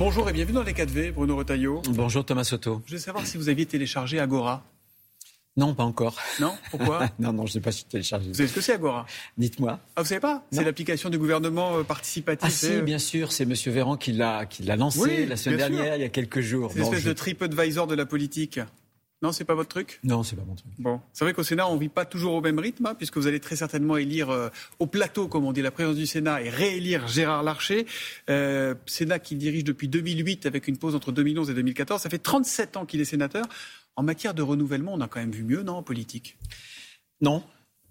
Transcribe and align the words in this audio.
Bonjour 0.00 0.30
et 0.30 0.32
bienvenue 0.32 0.54
dans 0.54 0.62
les 0.62 0.72
4V, 0.72 1.12
Bruno 1.12 1.36
Retailleau. 1.36 1.82
Bonjour 1.90 2.24
Thomas 2.24 2.44
Soto. 2.44 2.80
Je 2.86 2.92
voulais 2.92 3.02
savoir 3.02 3.26
si 3.26 3.36
vous 3.36 3.50
aviez 3.50 3.66
téléchargé 3.66 4.18
Agora. 4.18 4.64
Non, 5.58 5.74
pas 5.74 5.82
encore. 5.84 6.16
Non? 6.40 6.54
Pourquoi? 6.70 7.10
Non, 7.18 7.34
non, 7.34 7.44
je 7.44 7.56
n'ai 7.58 7.60
pas 7.60 7.70
téléchargé. 7.70 8.28
Vous 8.28 8.34
savez 8.34 8.48
ce 8.48 8.54
que 8.54 8.62
c'est 8.62 8.72
Agora? 8.72 9.04
Dites-moi. 9.36 9.78
Ah, 9.96 10.00
vous 10.00 10.08
savez 10.08 10.20
pas? 10.20 10.42
C'est 10.52 10.64
l'application 10.64 11.10
du 11.10 11.18
gouvernement 11.18 11.76
euh, 11.76 11.82
participatif. 11.82 12.48
Ah 12.48 12.50
si, 12.50 12.80
bien 12.80 12.98
sûr, 12.98 13.30
c'est 13.30 13.44
Monsieur 13.44 13.72
Véran 13.72 13.98
qui 13.98 14.12
l'a 14.14 14.46
lancé 14.78 15.00
Oui, 15.00 15.26
la 15.26 15.36
semaine 15.36 15.58
sûr. 15.58 15.68
dernière, 15.68 15.96
il 15.96 16.00
y 16.00 16.04
a 16.04 16.08
quelques 16.08 16.40
jours. 16.40 16.70
C'est 16.72 16.78
une 16.78 16.84
Non, 16.84 16.90
espèce 16.92 17.04
je- 17.04 17.08
de 17.10 17.12
TripAdvisor 17.14 17.86
de 17.86 17.94
la 17.94 18.06
politique. 18.06 18.58
Non, 19.22 19.32
c'est 19.32 19.44
pas 19.44 19.54
votre 19.54 19.68
truc? 19.68 20.00
Non, 20.02 20.22
c'est 20.22 20.34
pas 20.34 20.44
mon 20.44 20.54
truc. 20.54 20.72
Bon, 20.78 21.00
c'est 21.12 21.24
vrai 21.24 21.34
qu'au 21.34 21.42
Sénat, 21.42 21.68
on 21.68 21.76
vit 21.76 21.90
pas 21.90 22.06
toujours 22.06 22.34
au 22.34 22.40
même 22.40 22.58
rythme, 22.58 22.86
hein, 22.86 22.94
puisque 22.94 23.18
vous 23.18 23.26
allez 23.26 23.40
très 23.40 23.54
certainement 23.54 23.98
élire 23.98 24.30
euh, 24.30 24.48
au 24.78 24.86
plateau, 24.86 25.28
comme 25.28 25.44
on 25.44 25.52
dit, 25.52 25.60
la 25.60 25.70
présidence 25.70 25.98
du 25.98 26.06
Sénat 26.06 26.42
et 26.42 26.48
réélire 26.48 27.06
Gérard 27.06 27.42
Larcher. 27.42 27.86
Euh, 28.30 28.74
Sénat 28.86 29.18
qui 29.18 29.36
dirige 29.36 29.64
depuis 29.64 29.88
2008 29.88 30.46
avec 30.46 30.68
une 30.68 30.78
pause 30.78 30.94
entre 30.94 31.12
2011 31.12 31.50
et 31.50 31.54
2014. 31.54 32.00
Ça 32.00 32.08
fait 32.08 32.18
37 32.18 32.78
ans 32.78 32.86
qu'il 32.86 33.00
est 33.00 33.04
sénateur. 33.04 33.44
En 33.96 34.02
matière 34.02 34.32
de 34.32 34.40
renouvellement, 34.40 34.94
on 34.94 35.00
a 35.02 35.08
quand 35.08 35.20
même 35.20 35.32
vu 35.32 35.42
mieux, 35.42 35.62
non, 35.62 35.74
en 35.74 35.82
politique? 35.82 36.38
Non. 37.20 37.42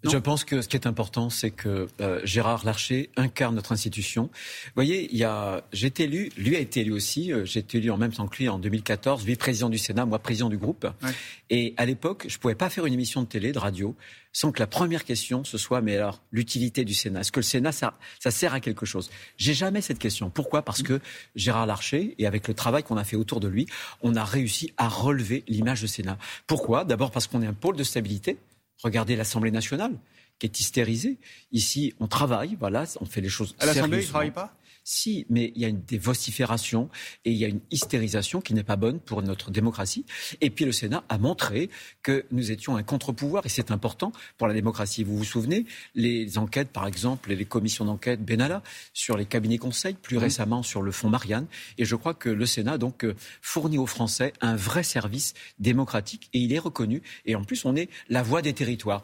Non. 0.03 0.11
Je 0.11 0.17
pense 0.17 0.45
que 0.45 0.61
ce 0.61 0.69
qui 0.69 0.77
est 0.77 0.87
important, 0.87 1.29
c'est 1.29 1.51
que 1.51 1.87
euh, 1.99 2.21
Gérard 2.23 2.63
Larcher 2.63 3.09
incarne 3.17 3.55
notre 3.55 3.73
institution. 3.73 4.23
Vous 4.23 4.71
voyez, 4.75 5.09
il 5.11 5.17
y 5.17 5.25
a, 5.25 5.63
j'ai 5.73 5.87
été 5.87 6.03
élu, 6.03 6.31
lui 6.37 6.55
a 6.55 6.59
été 6.59 6.81
élu 6.81 6.93
aussi. 6.93 7.33
euh, 7.33 7.43
j'ai 7.43 7.59
été 7.59 7.79
élu 7.79 7.91
en 7.91 7.97
même 7.97 8.13
temps 8.13 8.27
que 8.27 8.37
lui 8.37 8.47
en 8.47 8.59
2014, 8.59 9.25
lui 9.25 9.35
président 9.35 9.67
du 9.67 9.77
Sénat, 9.77 10.05
moi 10.05 10.19
président 10.19 10.47
du 10.47 10.57
groupe. 10.57 10.87
Ouais. 11.03 11.11
Et 11.49 11.73
à 11.75 11.85
l'époque, 11.85 12.25
je 12.29 12.37
pouvais 12.37 12.55
pas 12.55 12.69
faire 12.69 12.85
une 12.85 12.93
émission 12.93 13.21
de 13.23 13.27
télé, 13.27 13.51
de 13.51 13.59
radio, 13.59 13.93
sans 14.31 14.53
que 14.53 14.59
la 14.59 14.67
première 14.67 15.03
question 15.03 15.43
ce 15.43 15.57
soit, 15.57 15.81
mais 15.81 15.97
alors, 15.97 16.21
l'utilité 16.31 16.85
du 16.85 16.93
Sénat. 16.93 17.19
Est-ce 17.21 17.33
que 17.33 17.39
le 17.39 17.43
Sénat, 17.43 17.73
ça, 17.73 17.97
ça 18.19 18.31
sert 18.31 18.53
à 18.53 18.61
quelque 18.61 18.85
chose? 18.85 19.09
J'ai 19.35 19.53
jamais 19.53 19.81
cette 19.81 19.99
question. 19.99 20.29
Pourquoi? 20.29 20.61
Parce 20.61 20.81
que 20.81 21.01
Gérard 21.35 21.65
Larcher, 21.65 22.15
et 22.19 22.25
avec 22.25 22.47
le 22.47 22.53
travail 22.53 22.83
qu'on 22.83 22.95
a 22.97 23.03
fait 23.03 23.17
autour 23.17 23.41
de 23.41 23.49
lui, 23.49 23.67
on 24.01 24.15
a 24.15 24.23
réussi 24.23 24.71
à 24.77 24.87
relever 24.87 25.43
l'image 25.49 25.81
du 25.81 25.89
Sénat. 25.89 26.17
Pourquoi? 26.47 26.85
D'abord 26.85 27.11
parce 27.11 27.27
qu'on 27.27 27.41
est 27.41 27.47
un 27.47 27.53
pôle 27.53 27.75
de 27.75 27.83
stabilité. 27.83 28.37
Regardez 28.83 29.15
l'Assemblée 29.15 29.51
nationale 29.51 29.97
qui 30.39 30.45
est 30.47 30.59
hystérisée. 30.59 31.19
Ici, 31.51 31.93
on 31.99 32.07
travaille, 32.07 32.55
voilà, 32.59 32.85
on 33.01 33.05
fait 33.05 33.21
les 33.21 33.29
choses 33.29 33.55
À 33.59 33.65
l'Assemblée, 33.65 33.97
il 33.97 34.01
ne 34.01 34.05
sérieusement. 34.05 34.09
travaille 34.11 34.31
pas? 34.31 34.55
Si, 34.91 35.27
mais 35.29 35.51
il 35.55 35.61
y 35.61 35.65
a 35.65 35.67
une, 35.67 35.83
des 35.83 35.99
vociférations 35.99 36.89
et 37.23 37.29
il 37.29 37.37
y 37.37 37.45
a 37.45 37.47
une 37.47 37.59
hystérisation 37.69 38.41
qui 38.41 38.55
n'est 38.55 38.63
pas 38.63 38.75
bonne 38.75 38.99
pour 38.99 39.21
notre 39.21 39.51
démocratie. 39.51 40.03
Et 40.41 40.49
puis 40.49 40.65
le 40.65 40.71
Sénat 40.71 41.03
a 41.09 41.19
montré 41.19 41.69
que 42.01 42.25
nous 42.31 42.49
étions 42.49 42.75
un 42.75 42.81
contre-pouvoir 42.81 43.45
et 43.45 43.49
c'est 43.49 43.69
important 43.69 44.11
pour 44.39 44.47
la 44.47 44.55
démocratie. 44.55 45.03
Vous 45.03 45.15
vous 45.15 45.23
souvenez, 45.23 45.67
les 45.93 46.39
enquêtes, 46.39 46.69
par 46.69 46.87
exemple, 46.87 47.31
et 47.31 47.35
les 47.35 47.45
commissions 47.45 47.85
d'enquête 47.85 48.25
Benalla 48.25 48.63
sur 48.91 49.15
les 49.15 49.27
cabinets 49.27 49.59
conseils, 49.59 49.93
plus 49.93 50.17
récemment 50.17 50.63
sur 50.63 50.81
le 50.81 50.91
fonds 50.91 51.11
Marianne. 51.11 51.45
Et 51.77 51.85
je 51.85 51.95
crois 51.95 52.15
que 52.15 52.29
le 52.29 52.47
Sénat 52.47 52.79
donc 52.79 53.05
euh, 53.05 53.15
fournit 53.43 53.77
aux 53.77 53.85
Français 53.85 54.33
un 54.41 54.55
vrai 54.55 54.81
service 54.81 55.35
démocratique 55.59 56.31
et 56.33 56.39
il 56.39 56.51
est 56.51 56.57
reconnu. 56.57 57.03
Et 57.27 57.35
en 57.35 57.43
plus, 57.43 57.63
on 57.63 57.75
est 57.75 57.91
la 58.09 58.23
voix 58.23 58.41
des 58.41 58.53
territoires. 58.53 59.03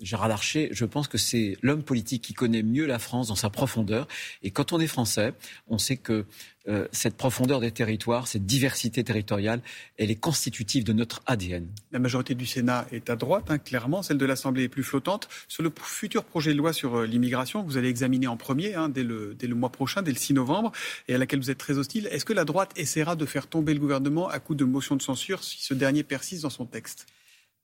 Gérard 0.00 0.28
Larcher, 0.28 0.68
je 0.72 0.84
pense 0.84 1.06
que 1.06 1.18
c'est 1.18 1.56
l'homme 1.62 1.84
politique 1.84 2.22
qui 2.22 2.34
connaît 2.34 2.64
mieux 2.64 2.84
la 2.84 2.98
France 2.98 3.28
dans 3.28 3.36
sa 3.36 3.48
profondeur. 3.48 4.08
Et 4.42 4.50
quand 4.50 4.72
on 4.72 4.80
est 4.80 4.88
français, 4.88 5.34
on 5.68 5.78
sait 5.78 5.96
que 5.96 6.26
euh, 6.66 6.88
cette 6.90 7.16
profondeur 7.16 7.60
des 7.60 7.70
territoires, 7.70 8.26
cette 8.26 8.44
diversité 8.44 9.04
territoriale, 9.04 9.60
elle 9.96 10.10
est 10.10 10.16
constitutive 10.16 10.82
de 10.82 10.92
notre 10.92 11.22
ADN. 11.26 11.68
La 11.92 12.00
majorité 12.00 12.34
du 12.34 12.44
Sénat 12.44 12.86
est 12.90 13.08
à 13.08 13.16
droite, 13.16 13.50
hein, 13.50 13.58
clairement. 13.58 14.02
Celle 14.02 14.18
de 14.18 14.26
l'Assemblée 14.26 14.64
est 14.64 14.68
plus 14.68 14.82
flottante. 14.82 15.28
Sur 15.46 15.62
le 15.62 15.72
futur 15.80 16.24
projet 16.24 16.52
de 16.52 16.58
loi 16.58 16.72
sur 16.72 16.96
euh, 16.96 17.06
l'immigration, 17.06 17.62
que 17.62 17.68
vous 17.68 17.76
allez 17.76 17.88
examiner 17.88 18.26
en 18.26 18.36
premier, 18.36 18.74
hein, 18.74 18.88
dès, 18.88 19.04
le, 19.04 19.36
dès 19.38 19.46
le 19.46 19.54
mois 19.54 19.70
prochain, 19.70 20.02
dès 20.02 20.12
le 20.12 20.18
6 20.18 20.34
novembre, 20.34 20.72
et 21.06 21.14
à 21.14 21.18
laquelle 21.18 21.38
vous 21.38 21.50
êtes 21.50 21.58
très 21.58 21.78
hostile, 21.78 22.08
est-ce 22.10 22.24
que 22.24 22.32
la 22.32 22.44
droite 22.44 22.72
essaiera 22.76 23.14
de 23.14 23.26
faire 23.26 23.46
tomber 23.46 23.74
le 23.74 23.80
gouvernement 23.80 24.28
à 24.28 24.40
coup 24.40 24.56
de 24.56 24.64
motion 24.64 24.96
de 24.96 25.02
censure 25.02 25.44
si 25.44 25.62
ce 25.62 25.74
dernier 25.74 26.02
persiste 26.02 26.42
dans 26.42 26.50
son 26.50 26.66
texte? 26.66 27.06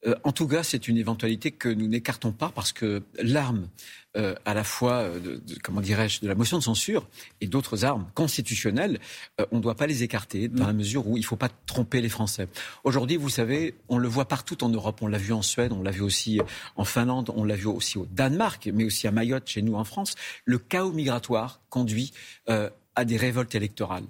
Euh, 0.07 0.15
en 0.25 0.33
tout 0.33 0.49
cas, 0.49 0.63
c'est 0.63 0.89
une 0.89 0.97
éventualité 0.97 1.51
que 1.51 1.69
nous 1.69 1.87
n'écartons 1.87 2.33
pas 2.33 2.51
parce 2.55 2.73
que 2.73 3.03
l'arme, 3.23 3.69
euh, 4.17 4.35
à 4.45 4.55
la 4.55 4.65
fois, 4.65 4.95
euh, 4.95 5.21
de, 5.21 5.41
comment 5.63 5.81
dirais-je, 5.81 6.21
de 6.21 6.29
la 6.29 6.35
motion 6.35 6.59
de 6.59 6.63
censure 6.63 7.07
et 7.41 7.47
d'autres 7.47 7.85
armes 7.85 8.09
constitutionnelles, 8.15 8.99
on 9.53 9.57
ne 9.57 9.63
doit 9.63 9.75
pas 9.75 9.87
les 9.87 10.03
écarter 10.03 10.49
dans 10.49 10.67
la 10.67 10.73
mesure 10.73 11.07
où 11.07 11.17
il 11.17 11.21
ne 11.21 11.27
faut 11.27 11.37
pas 11.37 11.51
tromper 11.67 12.01
les 12.01 12.09
Français. 12.09 12.49
Aujourd'hui, 12.85 13.17
vous 13.17 13.29
savez, 13.29 13.75
on 13.89 13.99
le 13.99 14.09
voit 14.09 14.27
partout 14.27 14.63
en 14.65 14.69
Europe. 14.69 15.01
On 15.03 15.07
l'a 15.07 15.19
vu 15.19 15.33
en 15.33 15.43
Suède, 15.43 15.73
on 15.73 15.83
l'a 15.83 15.91
vu 15.91 16.03
aussi 16.03 16.41
en 16.77 16.85
Finlande, 16.85 17.31
on 17.35 17.45
l'a 17.45 17.57
vu 17.57 17.67
aussi 17.67 17.99
au 17.99 18.07
Danemark, 18.07 18.69
mais 18.73 18.85
aussi 18.85 19.07
à 19.07 19.13
Mayotte, 19.13 19.49
chez 19.49 19.63
nous 19.63 19.75
en 19.75 19.85
France. 19.85 20.15
Le 20.45 20.59
chaos 20.59 20.93
migratoire 20.93 21.61
conduit 21.71 22.13
à 22.47 23.05
des 23.05 23.17
révoltes 23.17 23.55
électorales. 23.55 24.05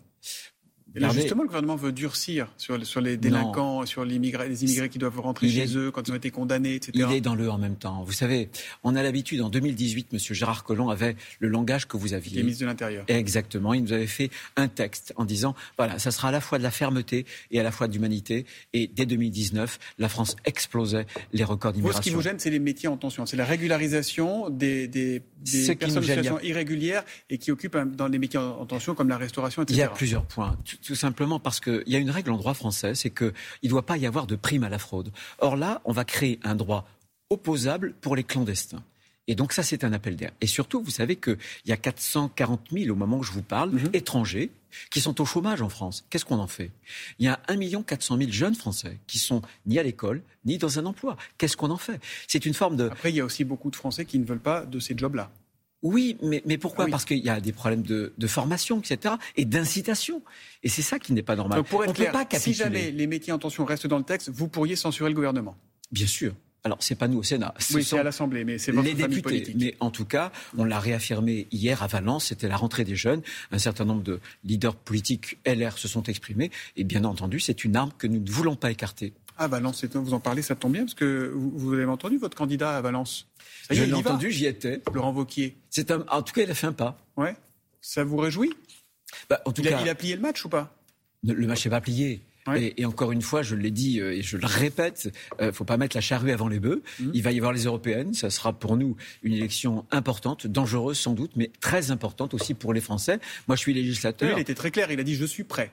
Et 0.97 1.01
là, 1.01 1.09
justement, 1.11 1.43
le 1.43 1.49
gouvernement 1.49 1.77
veut 1.77 1.93
durcir 1.93 2.49
sur, 2.57 2.85
sur 2.85 3.01
les 3.01 3.17
délinquants, 3.17 3.87
sur 3.87 4.05
l'immigrés- 4.05 4.49
les 4.49 4.65
immigrés 4.65 4.89
qui 4.89 4.99
doivent 4.99 5.21
rentrer 5.21 5.47
Il 5.47 5.53
chez 5.53 5.61
est- 5.63 5.77
eux 5.77 5.91
quand 5.91 6.07
ils 6.09 6.13
ont 6.13 6.17
été 6.17 6.31
condamnés, 6.31 6.75
etc. 6.75 6.93
Il 6.95 7.15
est 7.17 7.21
dans 7.21 7.35
le 7.37 7.49
en 7.51 7.59
même 7.59 7.77
temps. 7.77 8.03
Vous 8.03 8.13
savez, 8.13 8.49
on 8.83 8.97
a 8.97 9.03
l'habitude, 9.03 9.41
en 9.41 9.49
2018, 9.51 10.09
M. 10.13 10.19
Gérard 10.19 10.65
Collomb 10.65 10.89
avait 10.89 11.15
le 11.39 11.49
langage 11.49 11.87
que 11.87 11.97
vous 11.97 12.13
aviez. 12.13 12.43
ministre 12.43 12.63
de 12.63 12.67
l'Intérieur. 12.67 13.05
Exactement. 13.09 13.73
Il 13.75 13.83
nous 13.85 13.93
avait 13.93 14.07
fait 14.09 14.31
un 14.57 14.67
texte 14.69 15.13
en 15.17 15.25
disant, 15.25 15.55
voilà, 15.77 15.99
ça 15.99 16.11
sera 16.11 16.29
à 16.29 16.33
la 16.33 16.41
fois 16.41 16.59
de 16.59 16.63
la 16.65 16.71
fermeté 16.73 17.25
et 17.51 17.61
à 17.61 17.63
la 17.63 17.71
fois 17.71 17.87
d'humanité. 17.87 18.45
Et 18.73 18.89
dès 18.89 19.07
2019, 19.07 19.79
la 19.99 20.09
France 20.09 20.35
explosait 20.45 21.07
les 21.33 21.45
records 21.45 21.73
Vous, 21.73 21.79
ce 21.93 22.01
qui 22.01 22.11
d'immigration. 22.11 22.15
vous 22.17 22.23
gêne, 22.23 22.39
c'est 22.39 22.51
les 22.51 22.59
métiers 22.59 22.89
en 22.89 22.97
tension. 22.97 23.27
C'est 23.27 23.37
la 23.37 23.45
régularisation 23.45 24.51
des, 24.51 24.89
des, 24.89 25.23
des 25.45 25.75
personnes 25.77 25.99
en 25.99 26.03
situation 26.03 26.41
irrégulière 26.41 27.05
et 27.29 27.39
qui 27.39 27.51
occupent 27.53 27.77
dans 27.97 28.09
les 28.09 28.19
métiers 28.19 28.39
en, 28.39 28.59
en 28.61 28.67
tension 28.67 28.95
comme 28.95 29.09
la 29.09 29.17
restauration, 29.19 29.63
Il 29.63 29.65
etc. 29.65 29.79
y 29.79 29.83
a 29.83 29.89
plusieurs 29.89 30.25
points. 30.25 30.57
Tout, 30.85 30.95
simplement 30.95 31.39
parce 31.41 31.61
qu'il 31.61 31.83
y 31.87 31.97
a 31.97 31.99
une 31.99 32.11
règle 32.11 32.31
en 32.31 32.37
droit 32.37 32.55
français, 32.55 32.95
c'est 32.95 33.11
qu'il 33.11 33.33
ne 33.63 33.69
doit 33.69 33.87
pas 33.87 33.97
y 33.97 34.07
avoir 34.07 34.27
de 34.27 34.37
prime 34.37 34.65
à 34.65 34.69
la 34.69 34.79
fraude. 34.79 35.13
Or 35.39 35.57
là, 35.57 35.81
on 35.85 35.93
va 35.93 36.05
créer 36.05 36.39
un 36.43 36.55
droit 36.55 36.87
opposable 37.31 37.95
pour 38.01 38.17
les 38.17 38.25
clandestins. 38.25 38.83
Et 39.29 39.35
donc 39.37 39.53
ça, 39.53 39.63
c'est 39.63 39.85
un 39.85 39.93
appel 39.93 40.17
d'air. 40.17 40.33
Et 40.41 40.47
surtout, 40.49 40.83
vous 40.83 40.91
savez 40.91 41.15
qu'il 41.17 41.39
y 41.67 41.73
a 41.73 41.77
440 41.77 42.69
000, 42.73 42.91
au 42.93 42.97
moment 42.97 43.19
où 43.19 43.23
je 43.23 43.31
vous 43.31 43.43
parle, 43.43 43.71
Mhm. 43.71 43.91
étrangers 43.93 44.51
qui 44.91 45.01
sont 45.01 45.21
au 45.21 45.25
chômage 45.25 45.63
en 45.63 45.69
France. 45.69 46.05
Qu'est-ce 46.11 46.25
qu'on 46.25 46.39
en 46.39 46.47
fait? 46.47 46.71
Il 47.19 47.27
y 47.27 47.29
a 47.29 47.41
1 47.49 47.83
400 47.83 48.17
000 48.19 48.31
jeunes 48.33 48.55
Français 48.55 48.99
qui 49.07 49.19
sont 49.19 49.43
ni 49.67 49.79
à 49.79 49.83
l'école, 49.83 50.23
ni 50.45 50.59
dans 50.59 50.79
un 50.79 50.87
emploi. 50.87 51.17
Qu'est-ce 51.39 51.57
qu'on 51.57 51.71
en 51.71 51.77
fait? 51.77 52.01
C'est 52.27 52.45
une 52.47 52.55
forme 52.55 52.77
de... 52.77 52.85
Après, 52.89 53.11
il 53.11 53.17
y 53.17 53.21
a 53.21 53.25
aussi 53.25 53.45
beaucoup 53.45 53.71
de 53.71 53.77
Français 53.77 54.05
qui 54.05 54.19
ne 54.19 54.25
veulent 54.25 54.41
pas 54.41 54.65
de 54.65 54.81
ces 54.81 54.97
jobs-là. 54.97 55.31
Oui, 55.83 56.17
mais, 56.23 56.43
mais 56.47 56.59
pourquoi? 56.59 56.85
Ah 56.85 56.87
oui. 56.87 56.91
Parce 56.91 57.05
qu'il 57.05 57.19
y 57.19 57.31
a 57.31 57.41
des 57.41 57.53
problèmes 57.53 57.83
de, 57.83 58.13
de 58.17 58.27
formation, 58.27 58.81
etc., 58.81 59.15
et 59.37 59.45
d'incitation. 59.47 60.23
Et 60.63 60.69
c'est 60.69 60.83
ça 60.83 60.99
qui 60.99 61.13
n'est 61.13 61.23
pas 61.23 61.37
normal. 61.37 61.59
Donc, 61.59 61.69
pour 61.69 61.83
être 61.85 61.91
On 61.91 61.93
clair, 61.95 62.13
peut 62.13 62.19
pas 62.19 62.23
si 62.25 62.29
capituler. 62.29 62.55
jamais 62.55 62.91
les 62.91 63.07
métiers 63.07 63.33
en 63.33 63.39
tension 63.39 63.65
restent 63.65 63.87
dans 63.87 63.99
le 63.99 64.05
texte, 64.05 64.29
vous 64.31 64.49
pourriez 64.49 64.77
censurer 64.77 65.09
le 65.09 65.15
gouvernement. 65.15 65.57
Bien 65.91 66.07
sûr. 66.07 66.35
Alors, 66.63 66.77
c'est 66.83 66.95
pas 66.95 67.09
nous 67.09 67.19
au 67.19 67.23
Sénat. 67.23 67.55
Ce 67.59 67.73
oui, 67.73 67.83
c'est 67.83 67.99
à 67.99 68.03
l'Assemblée, 68.03 68.45
mais 68.45 68.59
c'est 68.59 68.71
votre 68.71 68.87
les 68.87 68.93
députés. 68.93 69.23
politique. 69.23 69.57
Mais 69.59 69.75
en 69.81 69.91
tout 69.91 70.05
cas, 70.05 70.31
on 70.59 70.65
l'a 70.65 70.79
réaffirmé 70.79 71.47
hier 71.51 71.83
à 71.83 71.87
Valence, 71.87 72.27
c'était 72.27 72.49
la 72.49 72.59
rentrée 72.59 72.85
des 72.85 72.97
jeunes. 72.97 73.23
Un 73.51 73.57
certain 73.59 73.87
nombre 73.87 74.03
de 74.03 74.21
leaders 74.45 74.77
politiques 74.77 75.39
LR 75.47 75.79
se 75.79 75.89
sont 75.89 76.03
exprimés. 76.03 76.51
Et 76.77 76.85
bien 76.85 77.05
entendu, 77.05 77.41
c'est 77.41 77.65
une 77.65 77.77
arme 77.77 77.93
que 77.97 78.07
nous 78.07 78.21
ne 78.21 78.31
voulons 78.31 78.57
pas 78.57 78.71
écarter. 78.71 79.15
Ah, 79.43 79.49
Valence, 79.49 79.83
vous 79.87 80.13
en 80.13 80.21
parlez, 80.21 80.43
ça 80.43 80.55
tombe 80.55 80.75
bien, 80.75 80.83
parce 80.83 80.93
que 80.93 81.33
vous, 81.35 81.51
vous 81.55 81.73
avez 81.73 81.87
entendu 81.87 82.19
votre 82.19 82.37
candidat 82.37 82.77
à 82.77 82.81
Valence. 82.83 83.27
Ça 83.67 83.75
Je 83.75 83.85
l'ai 83.85 83.95
entendu, 83.95 84.31
j'y 84.31 84.45
étais. 84.45 84.83
Laurent 84.93 85.15
Wauquiez. 85.15 85.57
C'est 85.71 85.91
un... 85.91 86.05
En 86.11 86.21
tout 86.21 86.35
cas, 86.35 86.43
il 86.43 86.51
a 86.51 86.55
fait 86.55 86.67
un 86.67 86.75
pas. 86.75 86.99
Ouais. 87.17 87.35
Ça 87.81 88.05
vous 88.05 88.19
réjouit? 88.19 88.53
Bah, 89.31 89.41
en 89.47 89.53
tout 89.53 89.63
il 89.63 89.69
a, 89.69 89.71
cas, 89.71 89.81
il 89.83 89.89
a 89.89 89.95
plié 89.95 90.15
le 90.15 90.21
match 90.21 90.45
ou 90.45 90.51
pas? 90.51 90.77
Le 91.27 91.47
match 91.47 91.65
n'est 91.65 91.71
pas 91.71 91.81
plié. 91.81 92.21
Ouais. 92.47 92.65
Et, 92.65 92.83
et 92.83 92.85
encore 92.85 93.13
une 93.13 93.23
fois, 93.23 93.43
je 93.43 93.55
l'ai 93.57 93.71
dit 93.71 93.99
euh, 93.99 94.13
et 94.13 94.21
je 94.21 94.37
le 94.37 94.47
répète, 94.47 95.11
euh, 95.41 95.55
faut 95.55 95.65
pas 95.65 95.79
mettre 95.79 95.97
la 95.97 96.03
charrue 96.03 96.33
avant 96.33 96.49
les 96.49 96.61
bœufs. 96.61 96.83
Mhm. 96.99 97.11
Il 97.15 97.23
va 97.23 97.33
y 97.33 97.39
avoir 97.39 97.55
les 97.55 97.65
européennes. 97.65 98.13
Ça 98.13 98.29
sera 98.29 98.53
pour 98.53 98.77
nous 98.77 98.95
une 99.23 99.33
élection 99.33 99.87
importante, 99.91 100.47
dangereuse 100.47 100.99
sans 100.99 101.15
doute, 101.15 101.31
mais 101.37 101.51
très 101.61 101.91
importante 101.91 102.35
aussi 102.35 102.53
pour 102.53 102.75
les 102.75 102.81
Français. 102.83 103.21
Moi, 103.49 103.57
je 103.57 103.61
suis 103.61 103.73
Lui, 103.73 103.81
législateur. 103.83 104.37
il 104.37 104.41
était 104.43 104.55
très 104.55 104.71
clair, 104.71 104.91
il 104.91 105.01
a 105.01 105.03
dit 105.03 105.15
je 105.15 105.25
suis 105.25 105.45
prêt. 105.45 105.73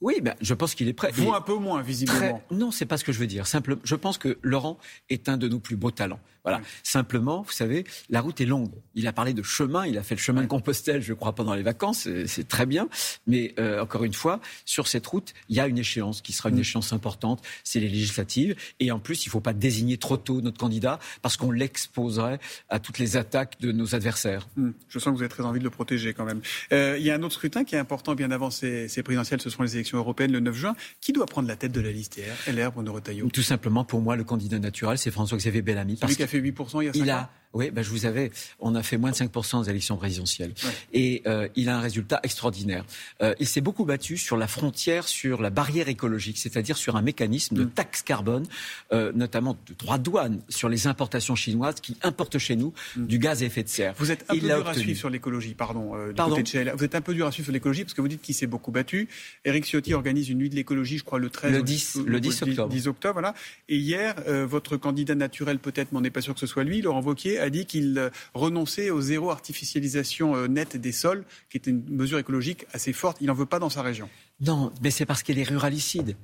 Oui, 0.00 0.20
ben, 0.22 0.34
je 0.40 0.54
pense 0.54 0.74
qu'il 0.74 0.88
est 0.88 0.92
prêt. 0.94 1.10
Vous 1.12 1.32
un 1.34 1.40
peu 1.42 1.54
moins, 1.56 1.82
visiblement. 1.82 2.18
très- 2.48 2.56
Non, 2.56 2.70
c'est 2.70 2.86
pas 2.86 2.96
ce 2.96 3.04
que 3.04 3.12
je 3.12 3.18
veux 3.18 3.26
dire. 3.26 3.46
Simple... 3.46 3.76
Je 3.84 3.94
pense 3.94 4.16
que 4.18 4.38
Laurent 4.42 4.78
est 5.10 5.28
un 5.28 5.36
de 5.36 5.46
nos 5.48 5.58
plus 5.60 5.76
beaux 5.76 5.90
talents. 5.90 6.20
Voilà. 6.42 6.62
Simplement, 6.82 7.42
vous 7.42 7.52
savez, 7.52 7.84
la 8.08 8.22
route 8.22 8.40
est 8.40 8.46
longue. 8.46 8.70
Il 8.94 9.06
a 9.06 9.12
parlé 9.12 9.34
de 9.34 9.42
chemin. 9.42 9.84
Il 9.86 9.98
a 9.98 10.02
fait 10.02 10.14
le 10.14 10.20
chemin 10.22 10.40
de 10.40 10.46
Compostelle, 10.46 11.02
je 11.02 11.12
crois, 11.12 11.34
pendant 11.34 11.54
les 11.54 11.62
vacances. 11.62 12.08
C'est- 12.26 12.48
très 12.48 12.64
bien. 12.64 12.88
Mais 13.26 13.54
euh, 13.58 13.82
encore 13.82 14.04
une 14.04 14.14
fois, 14.14 14.40
sur 14.64 14.88
cette 14.88 15.06
route, 15.06 15.34
il 15.50 15.56
y 15.56 15.60
a 15.60 15.66
une 15.66 15.76
échéance 15.76 16.22
qui 16.22 16.32
sera 16.32 16.48
une 16.48 16.58
échéance 16.58 16.94
importante. 16.94 17.42
C'est 17.62 17.78
les 17.78 17.90
législatives. 17.90 18.56
Et 18.80 18.90
en 18.90 18.98
plus, 19.00 19.26
il 19.26 19.28
ne 19.28 19.32
faut 19.32 19.40
pas 19.40 19.52
désigner 19.52 19.98
trop 19.98 20.16
tôt 20.16 20.40
notre 20.40 20.56
candidat 20.56 20.98
parce 21.20 21.36
qu'on 21.36 21.50
l'exposerait 21.50 22.40
à 22.70 22.78
toutes 22.78 22.98
les 22.98 23.18
attaques 23.18 23.60
de 23.60 23.70
nos 23.70 23.94
adversaires. 23.94 24.48
Hmm, 24.56 24.70
Je 24.88 24.98
sens 24.98 25.12
que 25.12 25.16
vous 25.16 25.22
avez 25.22 25.28
très 25.28 25.44
envie 25.44 25.58
de 25.58 25.64
le 25.64 25.70
protéger 25.70 26.14
quand 26.14 26.24
même. 26.24 26.40
Euh, 26.72 26.96
il 26.98 27.04
y 27.04 27.10
a 27.10 27.14
un 27.16 27.22
autre 27.22 27.34
scrutin 27.34 27.64
qui 27.64 27.74
est 27.74 27.78
important 27.78 28.14
bien 28.14 28.30
avant 28.30 28.50
ces, 28.50 28.88
ces 28.88 29.02
présidentielles, 29.02 29.42
ce 29.42 29.50
seront 29.50 29.64
les 29.64 29.74
élections 29.74 29.89
européennes 29.98 30.32
le 30.32 30.40
9 30.40 30.54
juin. 30.54 30.74
Qui 31.00 31.12
doit 31.12 31.26
prendre 31.26 31.48
la 31.48 31.56
tête 31.56 31.72
de 31.72 31.80
la 31.80 31.90
liste 31.92 32.18
LR, 32.46 32.54
LR 32.54 32.72
Bruno 32.72 32.92
Retailleau? 32.92 33.28
Tout 33.28 33.42
simplement, 33.42 33.84
pour 33.84 34.00
moi, 34.00 34.16
le 34.16 34.24
candidat 34.24 34.58
naturel, 34.58 34.98
c'est 34.98 35.10
François-Xavier 35.10 35.62
Bellamy. 35.62 35.92
Celui 35.96 36.00
Parce 36.00 36.16
qui 36.16 36.22
a 36.22 36.26
fait 36.26 36.40
8% 36.40 36.82
il 36.82 36.86
y 36.86 36.88
a 36.88 36.92
5 36.92 36.98
Il 36.98 37.10
ans? 37.10 37.14
a 37.16 37.30
Oui, 37.52 37.70
ben 37.70 37.82
je 37.82 37.90
vous 37.90 38.06
avais. 38.06 38.30
On 38.60 38.76
a 38.76 38.82
fait 38.82 38.96
moins 38.96 39.10
de 39.10 39.16
5% 39.16 39.64
des 39.64 39.70
élections 39.70 39.96
présidentielles. 39.96 40.52
Et 40.92 41.22
euh, 41.26 41.48
il 41.56 41.68
a 41.68 41.76
un 41.76 41.80
résultat 41.80 42.20
extraordinaire. 42.22 42.84
Euh, 43.22 43.34
il 43.40 43.46
s'est 43.48 43.60
beaucoup 43.60 43.84
battu 43.84 44.16
sur 44.16 44.36
la 44.36 44.46
frontière, 44.46 45.08
sur 45.08 45.42
la 45.42 45.50
barrière 45.50 45.88
écologique, 45.88 46.38
c'est-à-dire 46.38 46.76
sur 46.76 46.94
un 46.94 47.02
mécanisme 47.02 47.56
de 47.56 47.64
mm. 47.64 47.70
taxe 47.70 48.02
carbone, 48.02 48.46
euh, 48.92 49.10
notamment 49.14 49.56
de 49.66 49.74
droit 49.74 49.98
de 49.98 50.04
douane 50.04 50.40
sur 50.48 50.68
les 50.68 50.86
importations 50.86 51.34
chinoises 51.34 51.80
qui 51.80 51.96
importent 52.02 52.38
chez 52.38 52.54
nous 52.54 52.72
mm. 52.96 53.06
du 53.06 53.18
gaz 53.18 53.42
à 53.42 53.46
effet 53.46 53.64
de 53.64 53.68
serre. 53.68 53.94
Vous 53.98 54.12
êtes 54.12 54.24
un 54.28 54.34
peu 54.34 54.40
dur 54.40 54.68
à 54.68 54.74
suivre 54.74 54.98
sur 54.98 55.10
l'écologie, 55.10 55.54
pardon, 55.54 55.94
pardon 56.14 56.36
Vous 56.36 56.84
êtes 56.84 56.94
un 56.94 57.00
peu 57.00 57.14
dur 57.14 57.26
à 57.26 57.32
suivre 57.32 57.46
sur 57.46 57.52
l'écologie 57.52 57.82
parce 57.82 57.94
que 57.94 58.00
vous 58.00 58.08
dites 58.08 58.22
qu'il 58.22 58.34
s'est 58.34 58.46
beaucoup 58.46 58.70
battu. 58.70 59.08
Eric 59.44 59.64
Ciotti 59.64 59.92
organise 59.92 60.28
une 60.28 60.38
nuit 60.38 60.50
de 60.50 60.54
l'écologie, 60.54 60.98
je 60.98 61.04
crois, 61.04 61.18
le 61.18 61.30
13 61.30 61.52
le 61.52 61.62
10, 61.62 61.98
le 62.06 62.20
10 62.20 62.42
octobre. 62.42 62.68
10 62.68 62.86
octobre, 62.86 63.14
voilà. 63.14 63.34
Et 63.68 63.76
hier, 63.76 64.14
votre 64.46 64.76
candidat 64.76 65.16
naturel, 65.16 65.58
peut-être, 65.58 65.88
mais 65.90 65.98
on 65.98 66.02
n'est 66.02 66.10
pas 66.10 66.20
sûr 66.20 66.34
que 66.34 66.40
ce 66.40 66.46
soit 66.46 66.62
lui, 66.62 66.80
Laurent 66.80 67.02
Wauquiez, 67.02 67.39
a 67.40 67.50
dit 67.50 67.66
qu'il 67.66 67.98
euh, 67.98 68.10
renonçait 68.34 68.90
au 68.90 69.00
zéro 69.00 69.30
artificialisation 69.30 70.36
euh, 70.36 70.46
nette 70.46 70.76
des 70.76 70.92
sols, 70.92 71.24
qui 71.48 71.58
est 71.58 71.66
une 71.66 71.82
mesure 71.88 72.18
écologique 72.18 72.66
assez 72.72 72.92
forte. 72.92 73.18
Il 73.20 73.26
n'en 73.26 73.34
veut 73.34 73.46
pas 73.46 73.58
dans 73.58 73.70
sa 73.70 73.82
région. 73.82 74.08
Non, 74.40 74.72
mais 74.82 74.90
c'est 74.90 75.06
parce 75.06 75.22
qu'elle 75.22 75.38
est 75.38 75.48
ruralicide. 75.48 76.16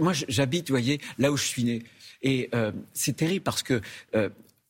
moi, 0.00 0.12
j'habite, 0.28 0.68
vous 0.68 0.74
voyez, 0.74 1.00
là 1.18 1.32
où 1.32 1.36
je 1.36 1.44
suis 1.44 1.64
né. 1.64 1.82
Et 2.22 2.48
euh, 2.54 2.72
c'est 2.92 3.16
terrible 3.16 3.42
parce 3.42 3.62
que 3.62 3.80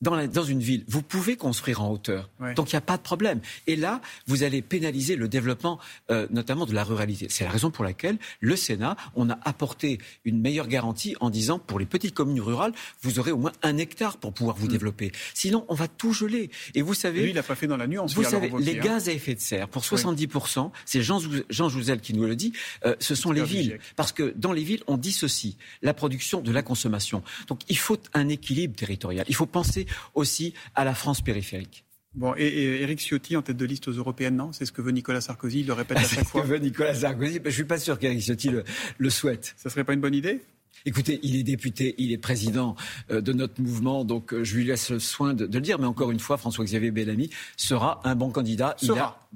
dans, 0.02 0.44
une 0.44 0.60
ville, 0.60 0.84
vous 0.88 1.02
pouvez 1.02 1.36
construire 1.36 1.82
en 1.82 1.90
hauteur. 1.90 2.28
Donc 2.56 2.72
il 2.72 2.74
n'y 2.74 2.78
a 2.78 2.82
pas 2.82 2.96
de 2.96 3.02
problème. 3.02 3.40
Et 3.66 3.76
là, 3.76 4.00
vous 4.26 4.42
allez 4.42 4.60
pénaliser 4.60 5.16
le 5.16 5.28
développement, 5.28 5.78
euh, 6.10 6.26
notamment 6.30 6.66
de 6.66 6.74
la 6.74 6.84
ruralité. 6.84 7.26
C'est 7.30 7.44
la 7.44 7.50
raison 7.50 7.70
pour 7.70 7.84
laquelle 7.84 8.18
le 8.40 8.56
Sénat, 8.56 8.96
on 9.14 9.30
a 9.30 9.38
apporté 9.44 9.98
une 10.24 10.40
meilleure 10.40 10.66
garantie 10.66 11.14
en 11.20 11.30
disant, 11.30 11.58
pour 11.58 11.78
les 11.78 11.86
petites 11.86 12.14
communes 12.14 12.40
rurales, 12.40 12.72
vous 13.02 13.18
aurez 13.18 13.30
au 13.30 13.38
moins 13.38 13.52
un 13.62 13.78
hectare 13.78 14.16
pour 14.16 14.32
pouvoir 14.32 14.56
vous 14.56 14.66
mm. 14.66 14.72
développer. 14.72 15.12
Sinon, 15.34 15.64
on 15.68 15.74
va 15.74 15.88
tout 15.88 16.12
geler. 16.12 16.50
Et 16.74 16.82
vous 16.82 16.94
savez... 16.94 17.22
Lui, 17.22 17.30
il 17.30 17.34
n'a 17.36 17.42
pas 17.42 17.54
fait 17.54 17.68
dans 17.68 17.76
la 17.76 17.86
nuance. 17.86 18.14
Vous 18.14 18.24
savez, 18.24 18.50
les 18.58 18.78
hein. 18.78 18.82
gaz 18.82 19.08
à 19.08 19.12
effet 19.12 19.34
de 19.34 19.40
serre, 19.40 19.68
pour 19.68 19.82
70%, 19.82 20.70
c'est 20.84 21.02
Jean, 21.02 21.20
Jean 21.48 21.68
Jouzel 21.68 22.00
qui 22.00 22.14
nous 22.14 22.24
le 22.24 22.34
dit, 22.34 22.52
euh, 22.84 22.96
ce 22.98 23.14
sont 23.14 23.30
les 23.30 23.44
villes. 23.44 23.78
Parce 23.96 24.12
que 24.12 24.34
dans 24.36 24.52
les 24.52 24.64
villes, 24.64 24.82
on 24.88 24.96
dissocie 24.96 25.56
la 25.82 25.94
production 25.94 26.40
de 26.40 26.50
la 26.50 26.62
consommation. 26.62 27.22
Donc 27.46 27.60
il 27.68 27.78
faut 27.78 27.98
un 28.14 28.28
équilibre 28.28 28.74
territorial. 28.74 29.24
Il 29.28 29.34
faut 29.34 29.46
penser 29.46 29.86
aussi 30.14 30.54
à 30.74 30.84
la 30.84 30.94
France 30.94 31.20
périphérique. 31.20 31.84
Bon, 32.14 32.34
et, 32.36 32.82
Eric 32.82 33.00
Ciotti 33.00 33.36
en 33.36 33.42
tête 33.42 33.56
de 33.56 33.64
liste 33.64 33.88
aux 33.88 33.92
européennes, 33.92 34.36
non? 34.36 34.52
C'est 34.52 34.66
ce 34.66 34.72
que 34.72 34.82
veut 34.82 34.90
Nicolas 34.90 35.20
Sarkozy, 35.20 35.60
il 35.60 35.66
le 35.66 35.72
répète 35.72 35.98
à 35.98 36.00
chaque 36.02 36.10
fois. 36.10 36.42
C'est 36.42 36.48
ce 36.48 36.52
que 36.52 36.58
veut 36.58 36.58
Nicolas 36.58 36.94
Sarkozy, 36.94 37.34
je 37.42 37.42
ne 37.42 37.50
suis 37.50 37.64
pas 37.64 37.78
sûr 37.78 37.98
qu'Eric 37.98 38.20
Ciotti 38.20 38.50
le, 38.98 39.10
souhaite. 39.10 39.54
Ça 39.56 39.70
serait 39.70 39.84
pas 39.84 39.94
une 39.94 40.00
bonne 40.00 40.14
idée? 40.14 40.42
Écoutez, 40.84 41.20
il 41.22 41.36
est 41.36 41.42
député, 41.42 41.94
il 41.98 42.12
est 42.12 42.18
président 42.18 42.74
euh, 43.10 43.20
de 43.20 43.32
notre 43.32 43.60
mouvement, 43.62 44.04
donc 44.04 44.34
euh, 44.34 44.42
je 44.42 44.56
lui 44.56 44.64
laisse 44.64 44.90
le 44.90 44.98
soin 44.98 45.32
de, 45.32 45.44
le 45.44 45.60
dire. 45.60 45.78
Mais 45.78 45.86
encore 45.86 46.10
une 46.10 46.18
fois, 46.18 46.36
François-Xavier 46.38 46.90
Bellamy 46.90 47.30
sera 47.56 48.00
un 48.04 48.16
bon 48.16 48.30
candidat. 48.30 48.74
Sera. 48.78 49.28